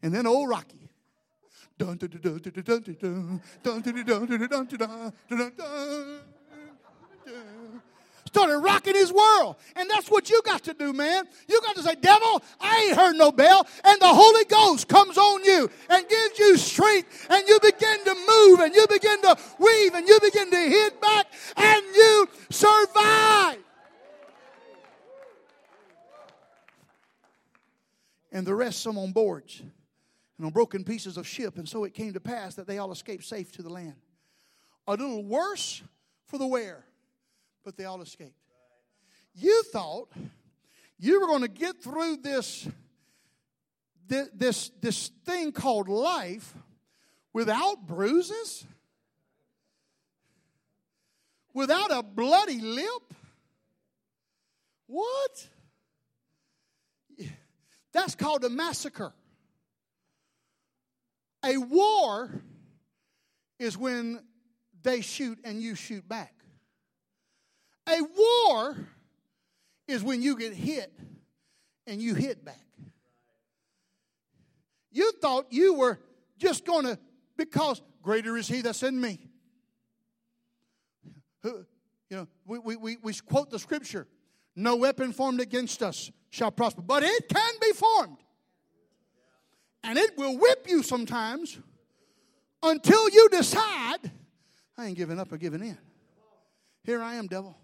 And 0.00 0.14
then 0.14 0.28
old 0.28 0.48
Rocky. 0.48 0.76
Dun 1.76 1.96
dun 1.96 2.08
dun 2.08 2.20
dun 2.20 2.40
dun 2.40 2.52
dun 2.52 2.82
dun 2.82 3.40
dun 3.62 3.82
dun 3.82 3.82
dun 3.82 4.06
dun 4.06 4.48
dun 4.48 4.66
dun 4.66 5.12
dun 5.28 5.52
dun 5.56 6.20
started 8.28 8.58
rocking 8.58 8.94
his 8.94 9.12
world. 9.12 9.56
And 9.74 9.88
that's 9.90 10.10
what 10.10 10.30
you 10.30 10.40
got 10.44 10.62
to 10.64 10.74
do, 10.74 10.92
man. 10.92 11.24
You 11.48 11.60
got 11.62 11.74
to 11.76 11.82
say, 11.82 11.94
Devil, 11.96 12.42
I 12.60 12.86
ain't 12.86 12.96
heard 12.96 13.16
no 13.16 13.32
bell. 13.32 13.66
And 13.84 14.00
the 14.00 14.06
Holy 14.06 14.44
Ghost 14.44 14.86
comes 14.86 15.18
on 15.18 15.44
you 15.44 15.68
and 15.90 16.08
gives 16.08 16.38
you 16.38 16.56
strength. 16.56 17.26
And 17.30 17.48
you 17.48 17.58
begin 17.60 18.04
to 18.04 18.14
move 18.14 18.60
and 18.60 18.74
you 18.74 18.86
begin 18.86 19.20
to 19.22 19.36
weave 19.58 19.94
and 19.94 20.06
you 20.06 20.18
begin 20.20 20.50
to 20.50 20.56
hit 20.56 21.00
back 21.00 21.26
and 21.56 21.82
you 21.94 22.28
survive. 22.50 23.58
And 28.30 28.46
the 28.46 28.54
rest 28.54 28.82
some 28.82 28.98
on 28.98 29.12
boards 29.12 29.62
and 30.36 30.46
on 30.46 30.52
broken 30.52 30.84
pieces 30.84 31.16
of 31.16 31.26
ship. 31.26 31.56
And 31.56 31.66
so 31.66 31.84
it 31.84 31.94
came 31.94 32.12
to 32.12 32.20
pass 32.20 32.56
that 32.56 32.66
they 32.66 32.76
all 32.76 32.92
escaped 32.92 33.24
safe 33.24 33.50
to 33.52 33.62
the 33.62 33.70
land. 33.70 33.96
A 34.86 34.92
little 34.92 35.24
worse 35.24 35.82
for 36.26 36.36
the 36.36 36.46
wear 36.46 36.84
but 37.68 37.76
they 37.76 37.84
all 37.84 38.00
escaped. 38.00 38.32
You 39.34 39.62
thought 39.64 40.08
you 40.98 41.20
were 41.20 41.26
going 41.26 41.42
to 41.42 41.48
get 41.48 41.82
through 41.82 42.16
this, 42.16 42.66
this, 44.08 44.70
this 44.80 45.08
thing 45.26 45.52
called 45.52 45.86
life 45.86 46.54
without 47.34 47.86
bruises, 47.86 48.64
without 51.52 51.90
a 51.90 52.02
bloody 52.02 52.58
lip. 52.58 53.12
What? 54.86 55.48
That's 57.92 58.14
called 58.14 58.44
a 58.44 58.48
massacre. 58.48 59.12
A 61.44 61.58
war 61.58 62.30
is 63.58 63.76
when 63.76 64.24
they 64.82 65.02
shoot 65.02 65.38
and 65.44 65.60
you 65.60 65.74
shoot 65.74 66.08
back. 66.08 66.37
A 67.88 68.02
war 68.02 68.76
is 69.86 70.02
when 70.02 70.22
you 70.22 70.36
get 70.36 70.52
hit 70.52 70.92
and 71.86 72.00
you 72.00 72.14
hit 72.14 72.44
back. 72.44 72.60
You 74.92 75.12
thought 75.20 75.46
you 75.50 75.74
were 75.74 75.98
just 76.38 76.64
going 76.64 76.84
to, 76.84 76.98
because 77.36 77.80
greater 78.02 78.36
is 78.36 78.48
he 78.48 78.60
that's 78.60 78.82
in 78.82 79.00
me. 79.00 79.18
You 81.44 81.66
know, 82.10 82.28
we, 82.46 82.58
we, 82.58 82.76
we, 82.76 82.96
we 83.02 83.14
quote 83.14 83.50
the 83.50 83.58
scripture 83.58 84.06
no 84.56 84.74
weapon 84.74 85.12
formed 85.12 85.40
against 85.40 85.82
us 85.82 86.10
shall 86.30 86.50
prosper, 86.50 86.82
but 86.82 87.04
it 87.04 87.28
can 87.28 87.52
be 87.60 87.70
formed. 87.72 88.16
And 89.84 89.96
it 89.96 90.18
will 90.18 90.36
whip 90.36 90.66
you 90.68 90.82
sometimes 90.82 91.56
until 92.60 93.08
you 93.08 93.28
decide, 93.28 94.10
I 94.76 94.86
ain't 94.86 94.96
giving 94.96 95.20
up 95.20 95.30
or 95.30 95.36
giving 95.36 95.62
in. 95.62 95.78
Here 96.82 97.00
I 97.00 97.14
am, 97.14 97.28
devil. 97.28 97.56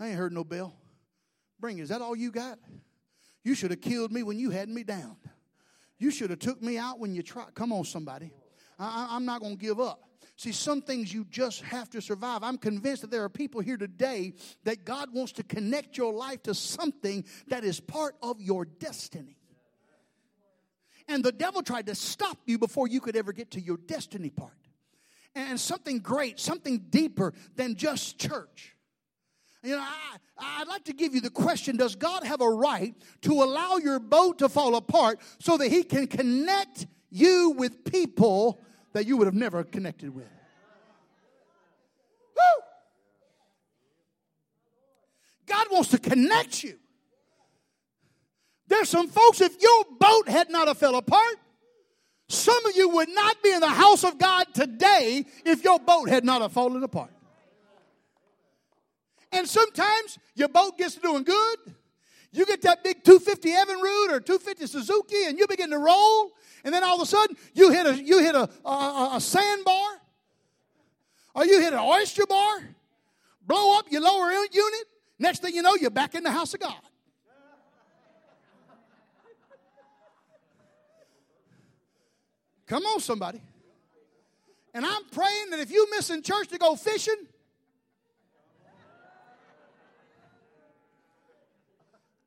I 0.00 0.08
ain't 0.08 0.16
heard 0.16 0.32
no 0.32 0.44
bell. 0.44 0.74
Bring 1.60 1.78
it. 1.78 1.82
Is 1.82 1.88
that 1.88 2.02
all 2.02 2.14
you 2.14 2.30
got? 2.30 2.58
You 3.44 3.54
should 3.54 3.70
have 3.70 3.80
killed 3.80 4.12
me 4.12 4.22
when 4.22 4.38
you 4.38 4.50
had 4.50 4.68
me 4.68 4.84
down. 4.84 5.16
You 5.98 6.10
should 6.10 6.30
have 6.30 6.38
took 6.38 6.62
me 6.62 6.78
out 6.78 7.00
when 7.00 7.14
you 7.14 7.22
tried. 7.22 7.54
Come 7.54 7.72
on, 7.72 7.84
somebody. 7.84 8.32
I, 8.78 9.08
I'm 9.10 9.24
not 9.24 9.40
going 9.40 9.56
to 9.56 9.60
give 9.60 9.80
up. 9.80 10.02
See, 10.36 10.52
some 10.52 10.82
things 10.82 11.12
you 11.12 11.26
just 11.28 11.62
have 11.62 11.90
to 11.90 12.00
survive. 12.00 12.44
I'm 12.44 12.58
convinced 12.58 13.02
that 13.02 13.10
there 13.10 13.24
are 13.24 13.28
people 13.28 13.60
here 13.60 13.76
today 13.76 14.34
that 14.62 14.84
God 14.84 15.12
wants 15.12 15.32
to 15.32 15.42
connect 15.42 15.96
your 15.96 16.12
life 16.12 16.44
to 16.44 16.54
something 16.54 17.24
that 17.48 17.64
is 17.64 17.80
part 17.80 18.14
of 18.22 18.40
your 18.40 18.64
destiny. 18.64 19.36
And 21.08 21.24
the 21.24 21.32
devil 21.32 21.62
tried 21.62 21.86
to 21.86 21.96
stop 21.96 22.38
you 22.46 22.56
before 22.56 22.86
you 22.86 23.00
could 23.00 23.16
ever 23.16 23.32
get 23.32 23.50
to 23.52 23.60
your 23.60 23.78
destiny 23.78 24.30
part. 24.30 24.52
And 25.34 25.58
something 25.58 25.98
great, 25.98 26.38
something 26.38 26.86
deeper 26.90 27.32
than 27.56 27.74
just 27.74 28.18
church. 28.18 28.76
You 29.68 29.76
know, 29.76 29.82
I, 29.82 30.16
I'd 30.62 30.66
like 30.66 30.84
to 30.84 30.94
give 30.94 31.14
you 31.14 31.20
the 31.20 31.28
question 31.28 31.76
Does 31.76 31.94
God 31.94 32.24
have 32.24 32.40
a 32.40 32.48
right 32.48 32.94
to 33.20 33.42
allow 33.42 33.76
your 33.76 34.00
boat 34.00 34.38
to 34.38 34.48
fall 34.48 34.76
apart 34.76 35.20
so 35.40 35.58
that 35.58 35.68
He 35.68 35.82
can 35.82 36.06
connect 36.06 36.86
you 37.10 37.50
with 37.50 37.84
people 37.84 38.62
that 38.94 39.04
you 39.04 39.18
would 39.18 39.26
have 39.26 39.34
never 39.34 39.64
connected 39.64 40.14
with? 40.14 40.24
Woo! 42.34 42.62
God 45.44 45.66
wants 45.70 45.90
to 45.90 45.98
connect 45.98 46.64
you. 46.64 46.78
There's 48.68 48.88
some 48.88 49.08
folks, 49.08 49.42
if 49.42 49.60
your 49.60 49.84
boat 50.00 50.30
had 50.30 50.48
not 50.48 50.68
have 50.68 50.78
fell 50.78 50.96
apart, 50.96 51.36
some 52.30 52.64
of 52.64 52.74
you 52.74 52.88
would 52.88 53.10
not 53.10 53.42
be 53.42 53.52
in 53.52 53.60
the 53.60 53.68
house 53.68 54.02
of 54.02 54.16
God 54.16 54.46
today 54.54 55.26
if 55.44 55.62
your 55.62 55.78
boat 55.78 56.08
had 56.08 56.24
not 56.24 56.40
have 56.40 56.52
fallen 56.52 56.82
apart. 56.82 57.10
And 59.32 59.48
sometimes 59.48 60.18
your 60.34 60.48
boat 60.48 60.78
gets 60.78 60.94
doing 60.96 61.24
good. 61.24 61.58
You 62.32 62.44
get 62.46 62.62
that 62.62 62.84
big 62.84 63.04
250 63.04 63.50
Evinrude 63.50 64.12
or 64.12 64.20
250 64.20 64.66
Suzuki 64.66 65.24
and 65.24 65.38
you 65.38 65.46
begin 65.46 65.70
to 65.70 65.78
roll. 65.78 66.32
And 66.64 66.74
then 66.74 66.84
all 66.84 66.96
of 66.96 67.02
a 67.02 67.06
sudden 67.06 67.36
you 67.54 67.70
hit 67.70 67.86
a, 67.86 68.02
you 68.02 68.18
hit 68.20 68.34
a, 68.34 68.48
a, 68.64 69.10
a 69.14 69.20
sandbar 69.20 70.00
or 71.34 71.46
you 71.46 71.60
hit 71.60 71.72
an 71.72 71.78
oyster 71.78 72.26
bar, 72.26 72.58
blow 73.46 73.78
up 73.78 73.86
your 73.90 74.02
lower 74.02 74.30
unit. 74.30 74.84
Next 75.18 75.40
thing 75.40 75.54
you 75.54 75.62
know, 75.62 75.74
you're 75.74 75.90
back 75.90 76.14
in 76.14 76.22
the 76.22 76.30
house 76.30 76.54
of 76.54 76.60
God. 76.60 76.74
Come 82.66 82.84
on, 82.84 83.00
somebody. 83.00 83.40
And 84.74 84.84
I'm 84.84 85.04
praying 85.10 85.50
that 85.50 85.58
if 85.58 85.70
you 85.70 85.88
missing 85.90 86.22
church 86.22 86.48
to 86.48 86.58
go 86.58 86.76
fishing, 86.76 87.16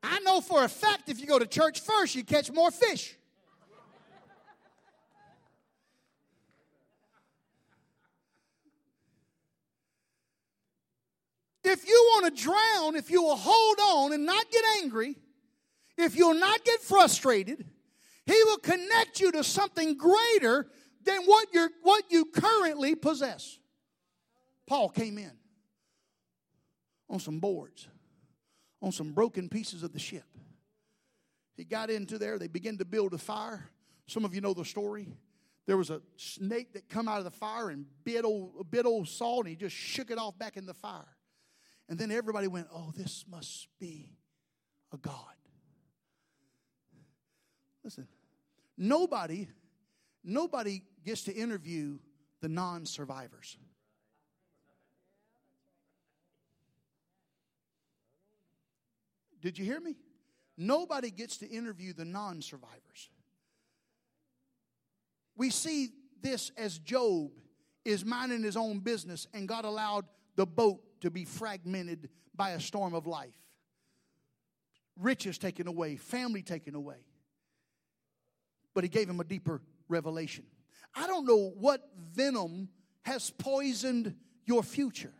I 0.03 0.19
know 0.19 0.41
for 0.41 0.63
a 0.63 0.69
fact 0.69 1.09
if 1.09 1.19
you 1.19 1.27
go 1.27 1.39
to 1.39 1.45
church 1.45 1.79
first, 1.79 2.15
you 2.15 2.23
catch 2.23 2.51
more 2.51 2.71
fish. 2.71 3.15
If 11.63 11.87
you 11.87 12.09
want 12.11 12.35
to 12.35 12.43
drown, 12.43 12.95
if 12.95 13.11
you 13.11 13.21
will 13.21 13.37
hold 13.37 13.79
on 13.79 14.13
and 14.13 14.25
not 14.25 14.49
get 14.51 14.63
angry, 14.81 15.15
if 15.97 16.15
you'll 16.15 16.33
not 16.33 16.65
get 16.65 16.81
frustrated, 16.81 17.63
he 18.25 18.43
will 18.45 18.57
connect 18.57 19.19
you 19.19 19.31
to 19.31 19.43
something 19.43 19.97
greater 19.97 20.67
than 21.03 21.21
what, 21.23 21.47
you're, 21.53 21.69
what 21.83 22.03
you 22.09 22.25
currently 22.25 22.95
possess. 22.95 23.59
Paul 24.67 24.89
came 24.89 25.17
in 25.17 25.31
on 27.09 27.19
some 27.19 27.39
boards, 27.39 27.87
on 28.81 28.91
some 28.91 29.11
broken 29.11 29.49
pieces 29.49 29.83
of 29.83 29.93
the 29.93 29.99
ship. 29.99 30.25
He 31.55 31.63
got 31.63 31.89
into 31.89 32.17
there, 32.17 32.39
they 32.39 32.47
began 32.47 32.77
to 32.77 32.85
build 32.85 33.13
a 33.13 33.17
fire. 33.17 33.69
Some 34.07 34.25
of 34.25 34.33
you 34.33 34.41
know 34.41 34.53
the 34.53 34.65
story. 34.65 35.07
There 35.67 35.77
was 35.77 35.89
a 35.89 36.01
snake 36.17 36.73
that 36.73 36.89
come 36.89 37.07
out 37.07 37.19
of 37.19 37.23
the 37.23 37.31
fire 37.31 37.69
and 37.69 37.85
bit 38.03 38.25
old, 38.25 38.69
bit 38.71 38.85
old 38.85 39.07
Saul, 39.07 39.41
and 39.41 39.49
he 39.49 39.55
just 39.55 39.75
shook 39.75 40.09
it 40.09 40.17
off 40.17 40.37
back 40.37 40.57
in 40.57 40.65
the 40.65 40.73
fire. 40.73 41.15
And 41.87 41.99
then 41.99 42.11
everybody 42.11 42.47
went, 42.47 42.67
Oh, 42.73 42.91
this 42.95 43.25
must 43.29 43.67
be 43.79 44.17
a 44.91 44.97
God. 44.97 45.13
Listen, 47.83 48.07
nobody, 48.77 49.47
nobody 50.23 50.81
gets 51.05 51.23
to 51.23 51.33
interview 51.33 51.99
the 52.41 52.49
non 52.49 52.85
Did 59.41 59.57
you 59.57 59.65
hear 59.65 59.79
me? 59.79 59.95
Nobody 60.57 61.11
gets 61.11 61.37
to 61.37 61.49
interview 61.49 61.93
the 61.93 62.05
non 62.05 62.41
survivors. 62.41 63.09
We 65.35 65.49
see 65.49 65.89
this 66.21 66.51
as 66.57 66.77
Job 66.77 67.31
is 67.83 68.05
minding 68.05 68.43
his 68.43 68.55
own 68.55 68.79
business, 68.79 69.27
and 69.33 69.47
God 69.47 69.65
allowed 69.65 70.05
the 70.35 70.45
boat 70.45 70.81
to 71.01 71.09
be 71.09 71.25
fragmented 71.25 72.09
by 72.35 72.51
a 72.51 72.59
storm 72.59 72.93
of 72.93 73.07
life. 73.07 73.33
Riches 74.97 75.37
taken 75.37 75.67
away, 75.67 75.95
family 75.95 76.43
taken 76.43 76.75
away 76.75 77.05
but 78.73 78.83
he 78.83 78.89
gave 78.89 79.09
him 79.09 79.19
a 79.19 79.23
deeper 79.23 79.61
revelation. 79.87 80.45
I 80.95 81.07
don't 81.07 81.25
know 81.25 81.53
what 81.57 81.89
venom 82.13 82.69
has 83.03 83.31
poisoned 83.31 84.15
your 84.45 84.63
future. 84.63 85.13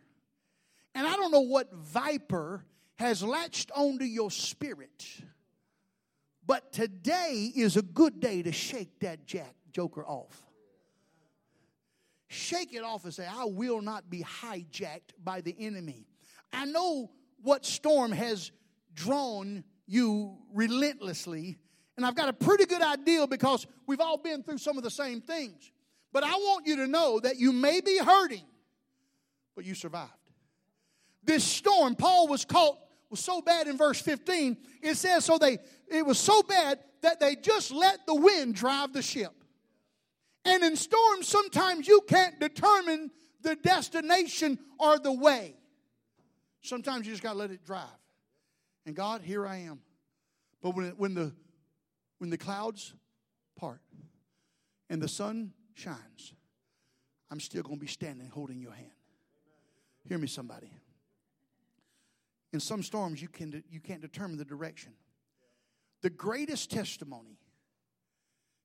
And 0.94 1.06
I 1.06 1.16
don't 1.16 1.30
know 1.30 1.40
what 1.40 1.72
viper 1.72 2.64
has 2.96 3.22
latched 3.22 3.70
onto 3.74 4.04
your 4.04 4.30
spirit. 4.30 5.06
But 6.46 6.72
today 6.72 7.50
is 7.54 7.76
a 7.76 7.82
good 7.82 8.20
day 8.20 8.42
to 8.42 8.52
shake 8.52 9.00
that 9.00 9.26
jack 9.26 9.54
joker 9.72 10.04
off. 10.04 10.42
Shake 12.28 12.72
it 12.72 12.82
off 12.82 13.04
and 13.04 13.12
say, 13.12 13.26
I 13.26 13.44
will 13.44 13.82
not 13.82 14.08
be 14.08 14.22
hijacked 14.22 15.12
by 15.22 15.40
the 15.40 15.54
enemy. 15.58 16.06
I 16.52 16.64
know 16.64 17.10
what 17.42 17.64
storm 17.66 18.12
has 18.12 18.50
drawn 18.94 19.64
you 19.86 20.38
relentlessly 20.52 21.58
and 21.96 22.06
I've 22.06 22.14
got 22.14 22.28
a 22.28 22.32
pretty 22.32 22.64
good 22.64 22.82
idea 22.82 23.26
because 23.26 23.66
we've 23.86 24.00
all 24.00 24.16
been 24.16 24.42
through 24.42 24.58
some 24.58 24.76
of 24.76 24.82
the 24.82 24.90
same 24.90 25.20
things. 25.20 25.70
But 26.12 26.24
I 26.24 26.32
want 26.32 26.66
you 26.66 26.76
to 26.76 26.86
know 26.86 27.20
that 27.20 27.36
you 27.38 27.52
may 27.52 27.80
be 27.80 27.98
hurting, 27.98 28.44
but 29.54 29.64
you 29.64 29.74
survived. 29.74 30.10
This 31.24 31.44
storm, 31.44 31.94
Paul 31.94 32.28
was 32.28 32.44
caught, 32.44 32.78
was 33.10 33.20
so 33.20 33.40
bad 33.40 33.68
in 33.68 33.76
verse 33.76 34.00
15. 34.00 34.56
It 34.82 34.96
says, 34.96 35.24
so 35.24 35.38
they, 35.38 35.58
it 35.88 36.04
was 36.04 36.18
so 36.18 36.42
bad 36.42 36.78
that 37.02 37.20
they 37.20 37.36
just 37.36 37.70
let 37.70 38.06
the 38.06 38.14
wind 38.14 38.54
drive 38.54 38.92
the 38.92 39.02
ship. 39.02 39.32
And 40.44 40.62
in 40.64 40.76
storms, 40.76 41.28
sometimes 41.28 41.86
you 41.86 42.00
can't 42.08 42.40
determine 42.40 43.10
the 43.42 43.54
destination 43.56 44.58
or 44.78 44.98
the 44.98 45.12
way. 45.12 45.54
Sometimes 46.62 47.06
you 47.06 47.12
just 47.12 47.22
got 47.22 47.32
to 47.32 47.38
let 47.38 47.50
it 47.50 47.64
drive. 47.64 47.86
And 48.86 48.96
God, 48.96 49.22
here 49.22 49.46
I 49.46 49.58
am. 49.58 49.80
But 50.62 50.74
when, 50.76 50.90
when 50.90 51.14
the 51.14 51.32
when 52.18 52.30
the 52.30 52.38
clouds 52.38 52.94
part 53.56 53.80
and 54.88 55.02
the 55.02 55.08
sun 55.08 55.52
shines, 55.74 56.32
I'm 57.30 57.40
still 57.40 57.62
going 57.62 57.78
to 57.78 57.80
be 57.80 57.88
standing 57.88 58.28
holding 58.28 58.60
your 58.60 58.72
hand. 58.72 58.92
Hear 60.08 60.18
me, 60.18 60.28
somebody. 60.28 60.70
In 62.52 62.60
some 62.60 62.82
storms, 62.82 63.22
you, 63.22 63.28
can, 63.28 63.62
you 63.70 63.80
can't 63.80 64.00
determine 64.00 64.36
the 64.36 64.44
direction. 64.44 64.92
The 66.02 66.10
greatest 66.10 66.70
testimony 66.70 67.38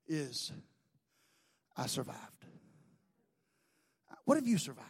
is 0.08 0.52
I 1.76 1.88
survived. 1.88 2.45
What 4.26 4.36
have 4.36 4.47
you 4.47 4.58
survived? 4.58 4.88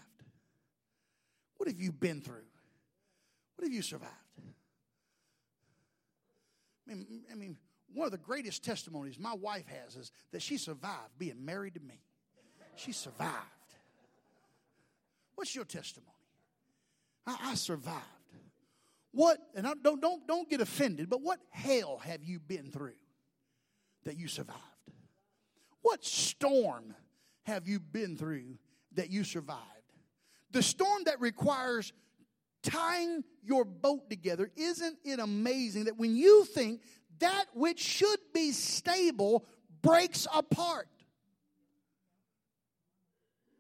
What 1.58 1.68
have 1.70 1.80
you 1.80 1.92
been 1.92 2.22
through? 2.22 2.46
What 3.56 3.66
have 3.66 3.74
you 3.74 3.82
survived? 3.82 4.14
I 6.90 6.94
mean, 6.94 7.24
I 7.32 7.36
mean 7.36 7.58
one 7.94 8.06
of 8.06 8.12
the 8.12 8.18
greatest 8.18 8.64
testimonies 8.64 9.20
my 9.20 9.34
wife 9.34 9.66
has 9.68 9.96
is 9.96 10.12
that 10.32 10.42
she 10.42 10.58
survived 10.58 11.18
being 11.18 11.44
married 11.44 11.76
to 11.76 11.80
me. 11.82 12.02
She 12.76 12.92
survived. 12.92 13.34
What's 15.36 15.56
your 15.56 15.66
testimony? 15.66 16.12
I, 17.26 17.52
I 17.52 17.56
survived. 17.56 18.06
What, 19.18 19.40
and 19.56 19.66
I 19.66 19.74
don't, 19.82 20.00
don't, 20.00 20.28
don't 20.28 20.48
get 20.48 20.62
offended, 20.62 21.10
but 21.10 21.24
what 21.24 21.40
hell 21.50 21.98
have 22.04 22.24
you 22.24 22.40
been 22.40 22.70
through 22.70 22.94
that 24.04 24.16
you 24.16 24.28
survived? 24.28 24.62
What 25.82 26.06
storm 26.06 26.94
have 27.42 27.68
you 27.68 27.80
been 27.80 28.16
through 28.16 28.60
that 28.94 29.10
you 29.10 29.24
survived? 29.24 29.64
The 30.52 30.62
storm 30.62 31.06
that 31.06 31.20
requires 31.20 31.94
tying 32.62 33.24
your 33.44 33.66
boat 33.66 34.08
together, 34.08 34.52
isn't 34.56 35.00
it 35.04 35.20
amazing 35.20 35.86
that 35.86 35.98
when 35.98 36.16
you 36.16 36.46
think 36.46 36.82
that 37.18 37.46
which 37.56 37.80
should 37.80 38.20
be 38.36 38.52
stable 38.52 39.48
breaks 39.82 40.28
apart. 40.32 40.90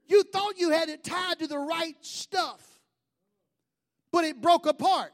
You 0.05 0.21
thought 0.21 0.59
you 0.59 0.69
had 0.69 0.89
it 0.89 1.03
tied 1.03 1.39
to 1.39 1.47
the 1.47 1.57
right 1.57 1.95
stuff, 2.01 2.61
but 4.11 4.23
it 4.23 4.39
broke 4.39 4.67
apart. 4.67 5.13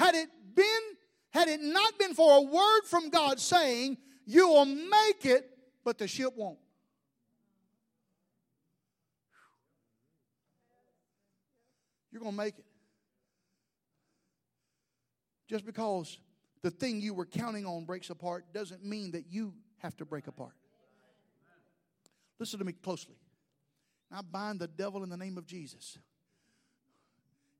Had 0.00 0.14
it 0.14 0.30
been, 0.54 0.64
had 1.28 1.48
it 1.48 1.60
not 1.60 1.98
been 1.98 2.14
for 2.14 2.38
a 2.38 2.40
word 2.40 2.80
from 2.86 3.10
God 3.10 3.38
saying, 3.38 3.98
you 4.24 4.48
will 4.48 4.64
make 4.64 5.26
it 5.26 5.46
but 5.84 5.98
the 5.98 6.08
ship 6.08 6.32
won't. 6.34 6.58
You're 12.10 12.22
going 12.22 12.32
to 12.32 12.38
make 12.38 12.58
it. 12.58 12.64
Just 15.46 15.66
because 15.66 16.18
the 16.62 16.70
thing 16.70 17.02
you 17.02 17.12
were 17.12 17.26
counting 17.26 17.66
on 17.66 17.84
breaks 17.84 18.08
apart 18.08 18.46
doesn't 18.54 18.82
mean 18.82 19.10
that 19.10 19.24
you 19.28 19.52
have 19.80 19.98
to 19.98 20.06
break 20.06 20.28
apart. 20.28 20.54
Listen 22.38 22.58
to 22.58 22.64
me 22.64 22.72
closely. 22.72 23.16
I 24.10 24.22
bind 24.22 24.60
the 24.60 24.68
devil 24.68 25.02
in 25.04 25.10
the 25.10 25.18
name 25.18 25.36
of 25.36 25.46
Jesus. 25.46 25.98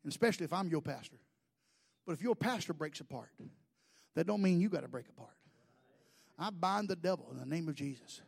And 0.03 0.11
especially 0.11 0.45
if 0.45 0.55
I'm 0.55 0.69
your 0.69 0.81
pastor. 0.81 1.19
But 2.07 2.13
if 2.13 2.23
your 2.23 2.35
pastor 2.35 2.73
breaks 2.73 3.01
apart, 3.01 3.31
that 4.15 4.27
don't 4.27 4.43
mean 4.43 4.61
you 4.61 4.69
got 4.69 4.83
to 4.83 4.89
break 4.89 5.09
apart. 5.09 5.31
I 6.39 6.51
bind 6.51 6.89
the 6.89 6.97
devil 6.97 7.29
in 7.31 7.39
the 7.39 7.47
name 7.47 7.69
of 7.69 7.75
Jesus. 7.75 8.23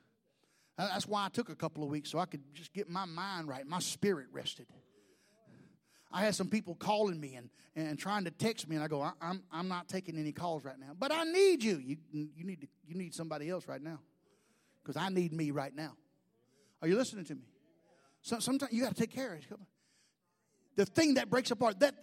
That's 0.76 1.06
why 1.06 1.24
I 1.26 1.28
took 1.28 1.48
a 1.48 1.54
couple 1.54 1.82
of 1.82 1.90
weeks 1.90 2.10
so 2.10 2.18
I 2.18 2.26
could 2.26 2.42
just 2.54 2.72
get 2.72 2.88
my 2.88 3.04
mind 3.04 3.48
right, 3.48 3.66
my 3.66 3.78
spirit 3.78 4.26
rested. 4.32 4.66
I 6.12 6.24
had 6.24 6.34
some 6.34 6.48
people 6.48 6.74
calling 6.74 7.18
me 7.18 7.36
and, 7.36 7.48
and 7.74 7.98
trying 7.98 8.24
to 8.24 8.30
text 8.30 8.68
me, 8.68 8.76
and 8.76 8.84
I 8.84 8.88
go, 8.88 9.00
I, 9.00 9.12
I'm, 9.20 9.42
I'm 9.50 9.68
not 9.68 9.88
taking 9.88 10.18
any 10.18 10.32
calls 10.32 10.62
right 10.64 10.78
now. 10.78 10.92
But 10.98 11.10
I 11.10 11.24
need 11.24 11.62
you. 11.62 11.78
You, 11.78 11.96
you, 12.12 12.44
need, 12.44 12.60
to, 12.60 12.66
you 12.86 12.94
need 12.94 13.14
somebody 13.14 13.48
else 13.48 13.66
right 13.66 13.80
now 13.80 13.98
because 14.82 14.96
I 14.96 15.08
need 15.08 15.32
me 15.32 15.50
right 15.52 15.74
now. 15.74 15.96
Are 16.82 16.88
you 16.88 16.96
listening 16.96 17.24
to 17.26 17.34
me? 17.34 17.46
So, 18.20 18.40
sometimes 18.40 18.72
you 18.72 18.82
got 18.82 18.94
to 18.94 19.00
take 19.00 19.12
care 19.12 19.32
of 19.34 19.38
it. 19.40 19.46
The 20.76 20.86
thing 20.86 21.14
that 21.14 21.28
breaks 21.30 21.50
apart, 21.50 21.80
that, 21.80 21.94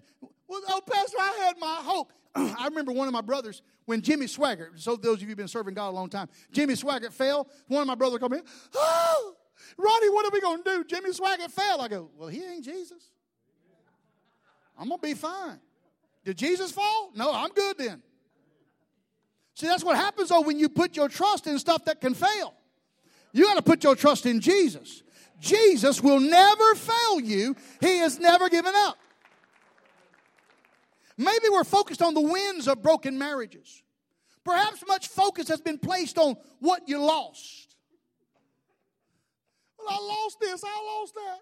well, 0.48 0.62
oh, 0.68 0.82
Pastor, 0.86 1.18
I 1.20 1.46
had 1.46 1.60
my 1.60 1.80
hope. 1.82 2.14
I 2.36 2.66
remember 2.66 2.92
one 2.92 3.08
of 3.08 3.14
my 3.14 3.22
brothers, 3.22 3.62
when 3.86 4.02
Jimmy 4.02 4.28
Swaggart, 4.28 4.80
so 4.80 4.96
those 4.96 5.18
of 5.18 5.22
you 5.24 5.28
who've 5.30 5.38
been 5.38 5.48
serving 5.48 5.74
God 5.74 5.90
a 5.90 5.92
long 5.92 6.10
time, 6.10 6.30
Jimmy 6.52 6.76
Swaggart 6.76 7.14
fell. 7.14 7.48
One 7.68 7.82
of 7.82 7.88
my 7.88 7.96
brothers 7.96 8.20
come 8.20 8.34
in, 8.34 8.44
oh, 8.76 9.36
Ronnie, 9.78 10.10
what 10.10 10.26
are 10.26 10.32
we 10.32 10.42
to 10.42 10.62
do? 10.64 10.84
Jimmy 10.84 11.12
Swaggart 11.12 11.52
fell. 11.52 11.82
I 11.82 11.88
go, 11.88 12.10
well, 12.18 12.30
he 12.30 12.44
ain't 12.44 12.66
Jesus. 12.66 13.10
I'm 14.78 14.90
to 14.90 14.98
be 14.98 15.14
fine. 15.14 15.60
Did 16.24 16.38
Jesus 16.38 16.72
fall? 16.72 17.12
No, 17.16 17.34
I'm 17.34 17.50
good 17.50 17.78
then. 17.78 18.02
See, 19.56 19.68
that's 19.68 19.84
what 19.84 19.98
happens 19.98 20.30
though 20.30 20.42
when 20.42 20.58
you 20.58 20.70
put 20.70 20.96
your 20.96 21.10
trust 21.10 21.48
in 21.48 21.60
stuff 21.60 21.84
that 21.86 22.00
can 22.00 22.14
fail. 22.14 22.54
You 23.34 23.46
got 23.46 23.56
to 23.56 23.62
put 23.62 23.84
your 23.84 23.96
trust 23.96 24.26
in 24.26 24.40
Jesus. 24.40 25.04
Jesus 25.40 26.02
will 26.02 26.20
never 26.20 26.76
fail 26.76 27.20
you, 27.20 27.56
He 27.82 27.98
has 28.00 28.20
never 28.20 28.50
given 28.50 28.74
up. 28.76 28.98
Maybe 31.18 31.50
we're 31.52 31.66
focused 31.66 32.02
on 32.02 32.14
the 32.14 32.22
wins 32.22 32.68
of 32.68 32.82
broken 32.82 33.18
marriages. 33.18 33.84
Perhaps 34.46 34.84
much 34.88 35.10
focus 35.10 35.50
has 35.50 35.60
been 35.60 35.78
placed 35.78 36.18
on 36.18 36.38
what 36.60 36.88
you 36.88 36.98
lost. 36.98 37.76
Well, 39.78 39.88
I 39.90 40.02
lost 40.02 40.40
this, 40.40 40.64
I 40.64 41.00
lost 41.00 41.14
that. 41.16 41.40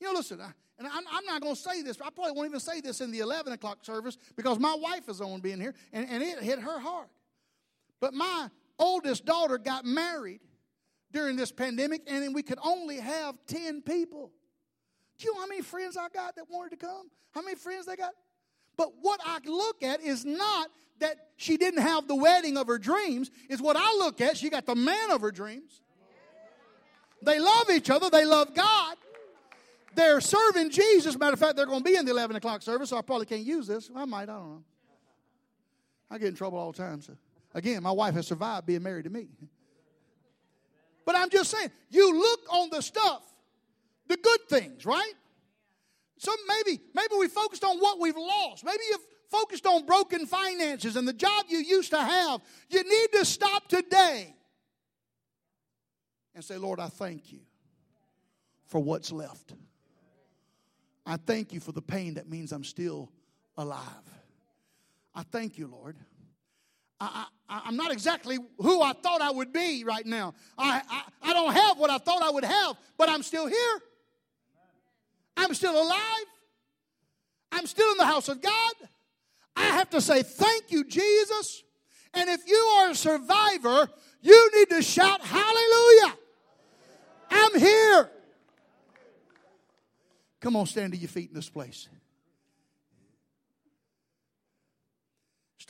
You 0.00 0.06
know, 0.06 0.18
listen, 0.18 0.40
I, 0.40 0.52
and 0.78 0.86
I'm, 0.86 1.04
I'm 1.12 1.24
not 1.24 1.42
going 1.42 1.54
to 1.54 1.60
say 1.60 1.82
this. 1.82 1.98
I 2.00 2.10
probably 2.10 2.32
won't 2.32 2.48
even 2.48 2.60
say 2.60 2.80
this 2.80 3.00
in 3.00 3.10
the 3.10 3.20
11 3.20 3.52
o'clock 3.52 3.84
service 3.84 4.16
because 4.36 4.58
my 4.58 4.74
wife 4.78 5.08
is 5.08 5.20
on 5.20 5.40
being 5.40 5.60
here, 5.60 5.74
and, 5.92 6.08
and 6.08 6.22
it 6.22 6.42
hit 6.42 6.58
her 6.58 6.78
hard. 6.78 7.08
But 8.00 8.14
my 8.14 8.48
oldest 8.78 9.26
daughter 9.26 9.58
got 9.58 9.84
married 9.84 10.40
during 11.12 11.36
this 11.36 11.52
pandemic, 11.52 12.02
and 12.06 12.34
we 12.34 12.42
could 12.42 12.58
only 12.62 12.96
have 12.96 13.36
10 13.46 13.82
people. 13.82 14.30
Do 15.18 15.26
you 15.26 15.34
know 15.34 15.40
how 15.40 15.46
many 15.46 15.62
friends 15.62 15.96
I 15.96 16.08
got 16.08 16.36
that 16.36 16.44
wanted 16.48 16.70
to 16.70 16.86
come? 16.86 17.10
How 17.32 17.42
many 17.42 17.56
friends 17.56 17.86
they 17.86 17.96
got? 17.96 18.12
But 18.76 18.92
what 19.02 19.20
I 19.24 19.38
look 19.44 19.82
at 19.82 20.00
is 20.00 20.24
not 20.24 20.70
that 21.00 21.16
she 21.36 21.56
didn't 21.56 21.82
have 21.82 22.08
the 22.08 22.14
wedding 22.14 22.56
of 22.56 22.66
her 22.66 22.78
dreams, 22.78 23.30
is 23.48 23.60
what 23.60 23.76
I 23.76 23.92
look 23.94 24.20
at. 24.20 24.36
She 24.36 24.50
got 24.50 24.66
the 24.66 24.74
man 24.74 25.10
of 25.10 25.20
her 25.20 25.30
dreams. 25.30 25.82
They 27.22 27.38
love 27.38 27.68
each 27.70 27.90
other, 27.90 28.08
they 28.08 28.24
love 28.24 28.54
God. 28.54 28.96
They're 29.94 30.20
serving 30.20 30.70
Jesus. 30.70 31.18
Matter 31.18 31.34
of 31.34 31.40
fact, 31.40 31.56
they're 31.56 31.66
going 31.66 31.80
to 31.80 31.84
be 31.84 31.96
in 31.96 32.04
the 32.04 32.12
11 32.12 32.36
o'clock 32.36 32.62
service, 32.62 32.90
so 32.90 32.96
I 32.96 33.02
probably 33.02 33.26
can't 33.26 33.42
use 33.42 33.66
this. 33.66 33.90
I 33.94 34.04
might, 34.04 34.22
I 34.22 34.26
don't 34.26 34.48
know. 34.48 34.64
I 36.10 36.18
get 36.18 36.28
in 36.28 36.34
trouble 36.34 36.58
all 36.58 36.72
the 36.72 36.78
time. 36.78 37.02
So. 37.02 37.14
Again, 37.54 37.82
my 37.82 37.90
wife 37.90 38.14
has 38.14 38.26
survived 38.26 38.66
being 38.66 38.82
married 38.82 39.04
to 39.04 39.10
me. 39.10 39.28
But 41.10 41.18
I'm 41.18 41.28
just 41.28 41.50
saying, 41.50 41.72
you 41.88 42.16
look 42.16 42.40
on 42.50 42.70
the 42.70 42.80
stuff, 42.80 43.24
the 44.06 44.16
good 44.16 44.38
things, 44.48 44.86
right? 44.86 45.12
So 46.18 46.30
maybe, 46.46 46.80
maybe 46.94 47.14
we 47.18 47.26
focused 47.26 47.64
on 47.64 47.78
what 47.80 47.98
we've 47.98 48.16
lost. 48.16 48.64
Maybe 48.64 48.78
you've 48.88 49.04
focused 49.28 49.66
on 49.66 49.86
broken 49.86 50.24
finances 50.24 50.94
and 50.94 51.08
the 51.08 51.12
job 51.12 51.46
you 51.48 51.58
used 51.58 51.90
to 51.90 51.98
have. 51.98 52.42
You 52.68 52.84
need 52.84 53.08
to 53.18 53.24
stop 53.24 53.66
today 53.66 54.36
and 56.36 56.44
say, 56.44 56.56
Lord, 56.58 56.78
I 56.78 56.86
thank 56.86 57.32
you 57.32 57.40
for 58.66 58.80
what's 58.80 59.10
left. 59.10 59.54
I 61.04 61.16
thank 61.16 61.52
you 61.52 61.58
for 61.58 61.72
the 61.72 61.82
pain 61.82 62.14
that 62.14 62.30
means 62.30 62.52
I'm 62.52 62.62
still 62.62 63.10
alive. 63.56 63.82
I 65.12 65.24
thank 65.24 65.58
you, 65.58 65.66
Lord. 65.66 65.96
I, 67.00 67.26
am 67.66 67.76
not 67.76 67.90
exactly 67.92 68.38
who 68.58 68.82
I 68.82 68.92
thought 68.92 69.22
I 69.22 69.30
would 69.30 69.52
be 69.52 69.84
right 69.84 70.04
now. 70.04 70.34
I, 70.58 70.82
I, 70.88 71.30
I 71.30 71.32
don't 71.32 71.52
have 71.52 71.78
what 71.78 71.90
I 71.90 71.98
thought 71.98 72.22
I 72.22 72.30
would 72.30 72.44
have, 72.44 72.76
but 72.98 73.08
I'm 73.08 73.22
still 73.22 73.46
here. 73.46 73.80
I'm 75.36 75.54
still 75.54 75.80
alive. 75.80 76.26
I'm 77.52 77.66
still 77.66 77.90
in 77.92 77.98
the 77.98 78.06
house 78.06 78.28
of 78.28 78.42
God. 78.42 78.72
I 79.56 79.64
have 79.64 79.90
to 79.90 80.00
say, 80.00 80.22
Thank 80.22 80.70
you, 80.70 80.84
Jesus. 80.84 81.62
And 82.12 82.28
if 82.28 82.46
you 82.46 82.56
are 82.56 82.90
a 82.90 82.94
survivor, 82.94 83.88
you 84.20 84.50
need 84.56 84.70
to 84.70 84.82
shout, 84.82 85.20
Hallelujah. 85.22 86.14
I'm 87.30 87.58
here. 87.58 88.10
Come 90.40 90.56
on, 90.56 90.66
stand 90.66 90.92
to 90.92 90.98
your 90.98 91.08
feet 91.08 91.30
in 91.30 91.34
this 91.34 91.48
place. 91.48 91.88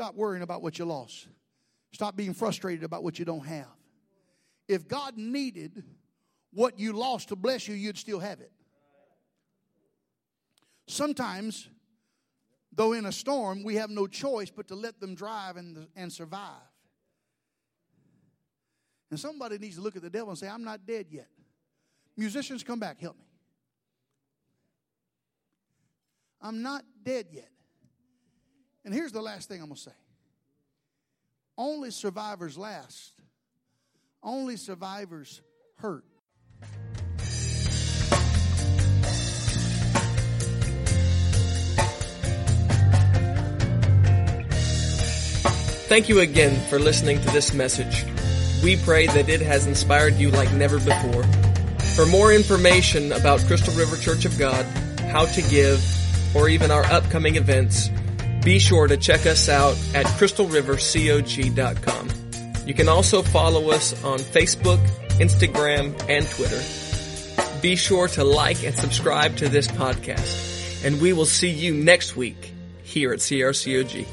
Stop 0.00 0.14
worrying 0.14 0.42
about 0.42 0.62
what 0.62 0.78
you 0.78 0.86
lost. 0.86 1.28
Stop 1.92 2.16
being 2.16 2.32
frustrated 2.32 2.84
about 2.84 3.04
what 3.04 3.18
you 3.18 3.26
don't 3.26 3.44
have. 3.44 3.68
If 4.66 4.88
God 4.88 5.18
needed 5.18 5.84
what 6.54 6.78
you 6.78 6.94
lost 6.94 7.28
to 7.28 7.36
bless 7.36 7.68
you, 7.68 7.74
you'd 7.74 7.98
still 7.98 8.18
have 8.18 8.40
it. 8.40 8.50
Sometimes, 10.86 11.68
though 12.72 12.94
in 12.94 13.04
a 13.04 13.12
storm, 13.12 13.62
we 13.62 13.74
have 13.74 13.90
no 13.90 14.06
choice 14.06 14.48
but 14.48 14.68
to 14.68 14.74
let 14.74 14.98
them 15.00 15.14
drive 15.14 15.58
and, 15.58 15.86
and 15.94 16.10
survive. 16.10 16.62
And 19.10 19.20
somebody 19.20 19.58
needs 19.58 19.76
to 19.76 19.82
look 19.82 19.96
at 19.96 20.02
the 20.02 20.08
devil 20.08 20.30
and 20.30 20.38
say, 20.38 20.48
I'm 20.48 20.64
not 20.64 20.86
dead 20.86 21.08
yet. 21.10 21.28
Musicians, 22.16 22.62
come 22.62 22.80
back, 22.80 22.98
help 23.02 23.18
me. 23.18 23.26
I'm 26.40 26.62
not 26.62 26.84
dead 27.04 27.26
yet. 27.30 27.50
And 28.84 28.94
here's 28.94 29.12
the 29.12 29.20
last 29.20 29.48
thing 29.48 29.60
I'm 29.60 29.68
going 29.68 29.76
to 29.76 29.82
say 29.82 29.92
only 31.58 31.90
survivors 31.90 32.56
last, 32.56 33.12
only 34.22 34.56
survivors 34.56 35.42
hurt. 35.76 36.04
Thank 45.90 46.08
you 46.08 46.20
again 46.20 46.54
for 46.68 46.78
listening 46.78 47.20
to 47.20 47.30
this 47.30 47.52
message. 47.52 48.06
We 48.62 48.76
pray 48.76 49.08
that 49.08 49.28
it 49.28 49.40
has 49.40 49.66
inspired 49.66 50.14
you 50.14 50.30
like 50.30 50.52
never 50.52 50.78
before. 50.78 51.24
For 51.96 52.06
more 52.06 52.32
information 52.32 53.10
about 53.10 53.40
Crystal 53.40 53.74
River 53.74 53.96
Church 53.96 54.24
of 54.24 54.38
God, 54.38 54.64
how 55.10 55.26
to 55.26 55.42
give, 55.42 55.84
or 56.36 56.48
even 56.48 56.70
our 56.70 56.84
upcoming 56.84 57.34
events, 57.34 57.90
be 58.42 58.58
sure 58.58 58.86
to 58.86 58.96
check 58.96 59.26
us 59.26 59.48
out 59.48 59.76
at 59.94 60.06
crystalrivercog.com. 60.06 62.08
You 62.66 62.74
can 62.74 62.88
also 62.88 63.22
follow 63.22 63.70
us 63.70 64.04
on 64.04 64.18
Facebook, 64.18 64.84
Instagram, 65.18 65.94
and 66.08 66.26
Twitter. 66.28 66.60
Be 67.60 67.76
sure 67.76 68.08
to 68.08 68.24
like 68.24 68.64
and 68.64 68.76
subscribe 68.76 69.36
to 69.36 69.48
this 69.48 69.68
podcast, 69.68 70.84
and 70.84 71.00
we 71.00 71.12
will 71.12 71.26
see 71.26 71.50
you 71.50 71.74
next 71.74 72.16
week 72.16 72.52
here 72.82 73.12
at 73.12 73.18
CRCOG. 73.18 74.06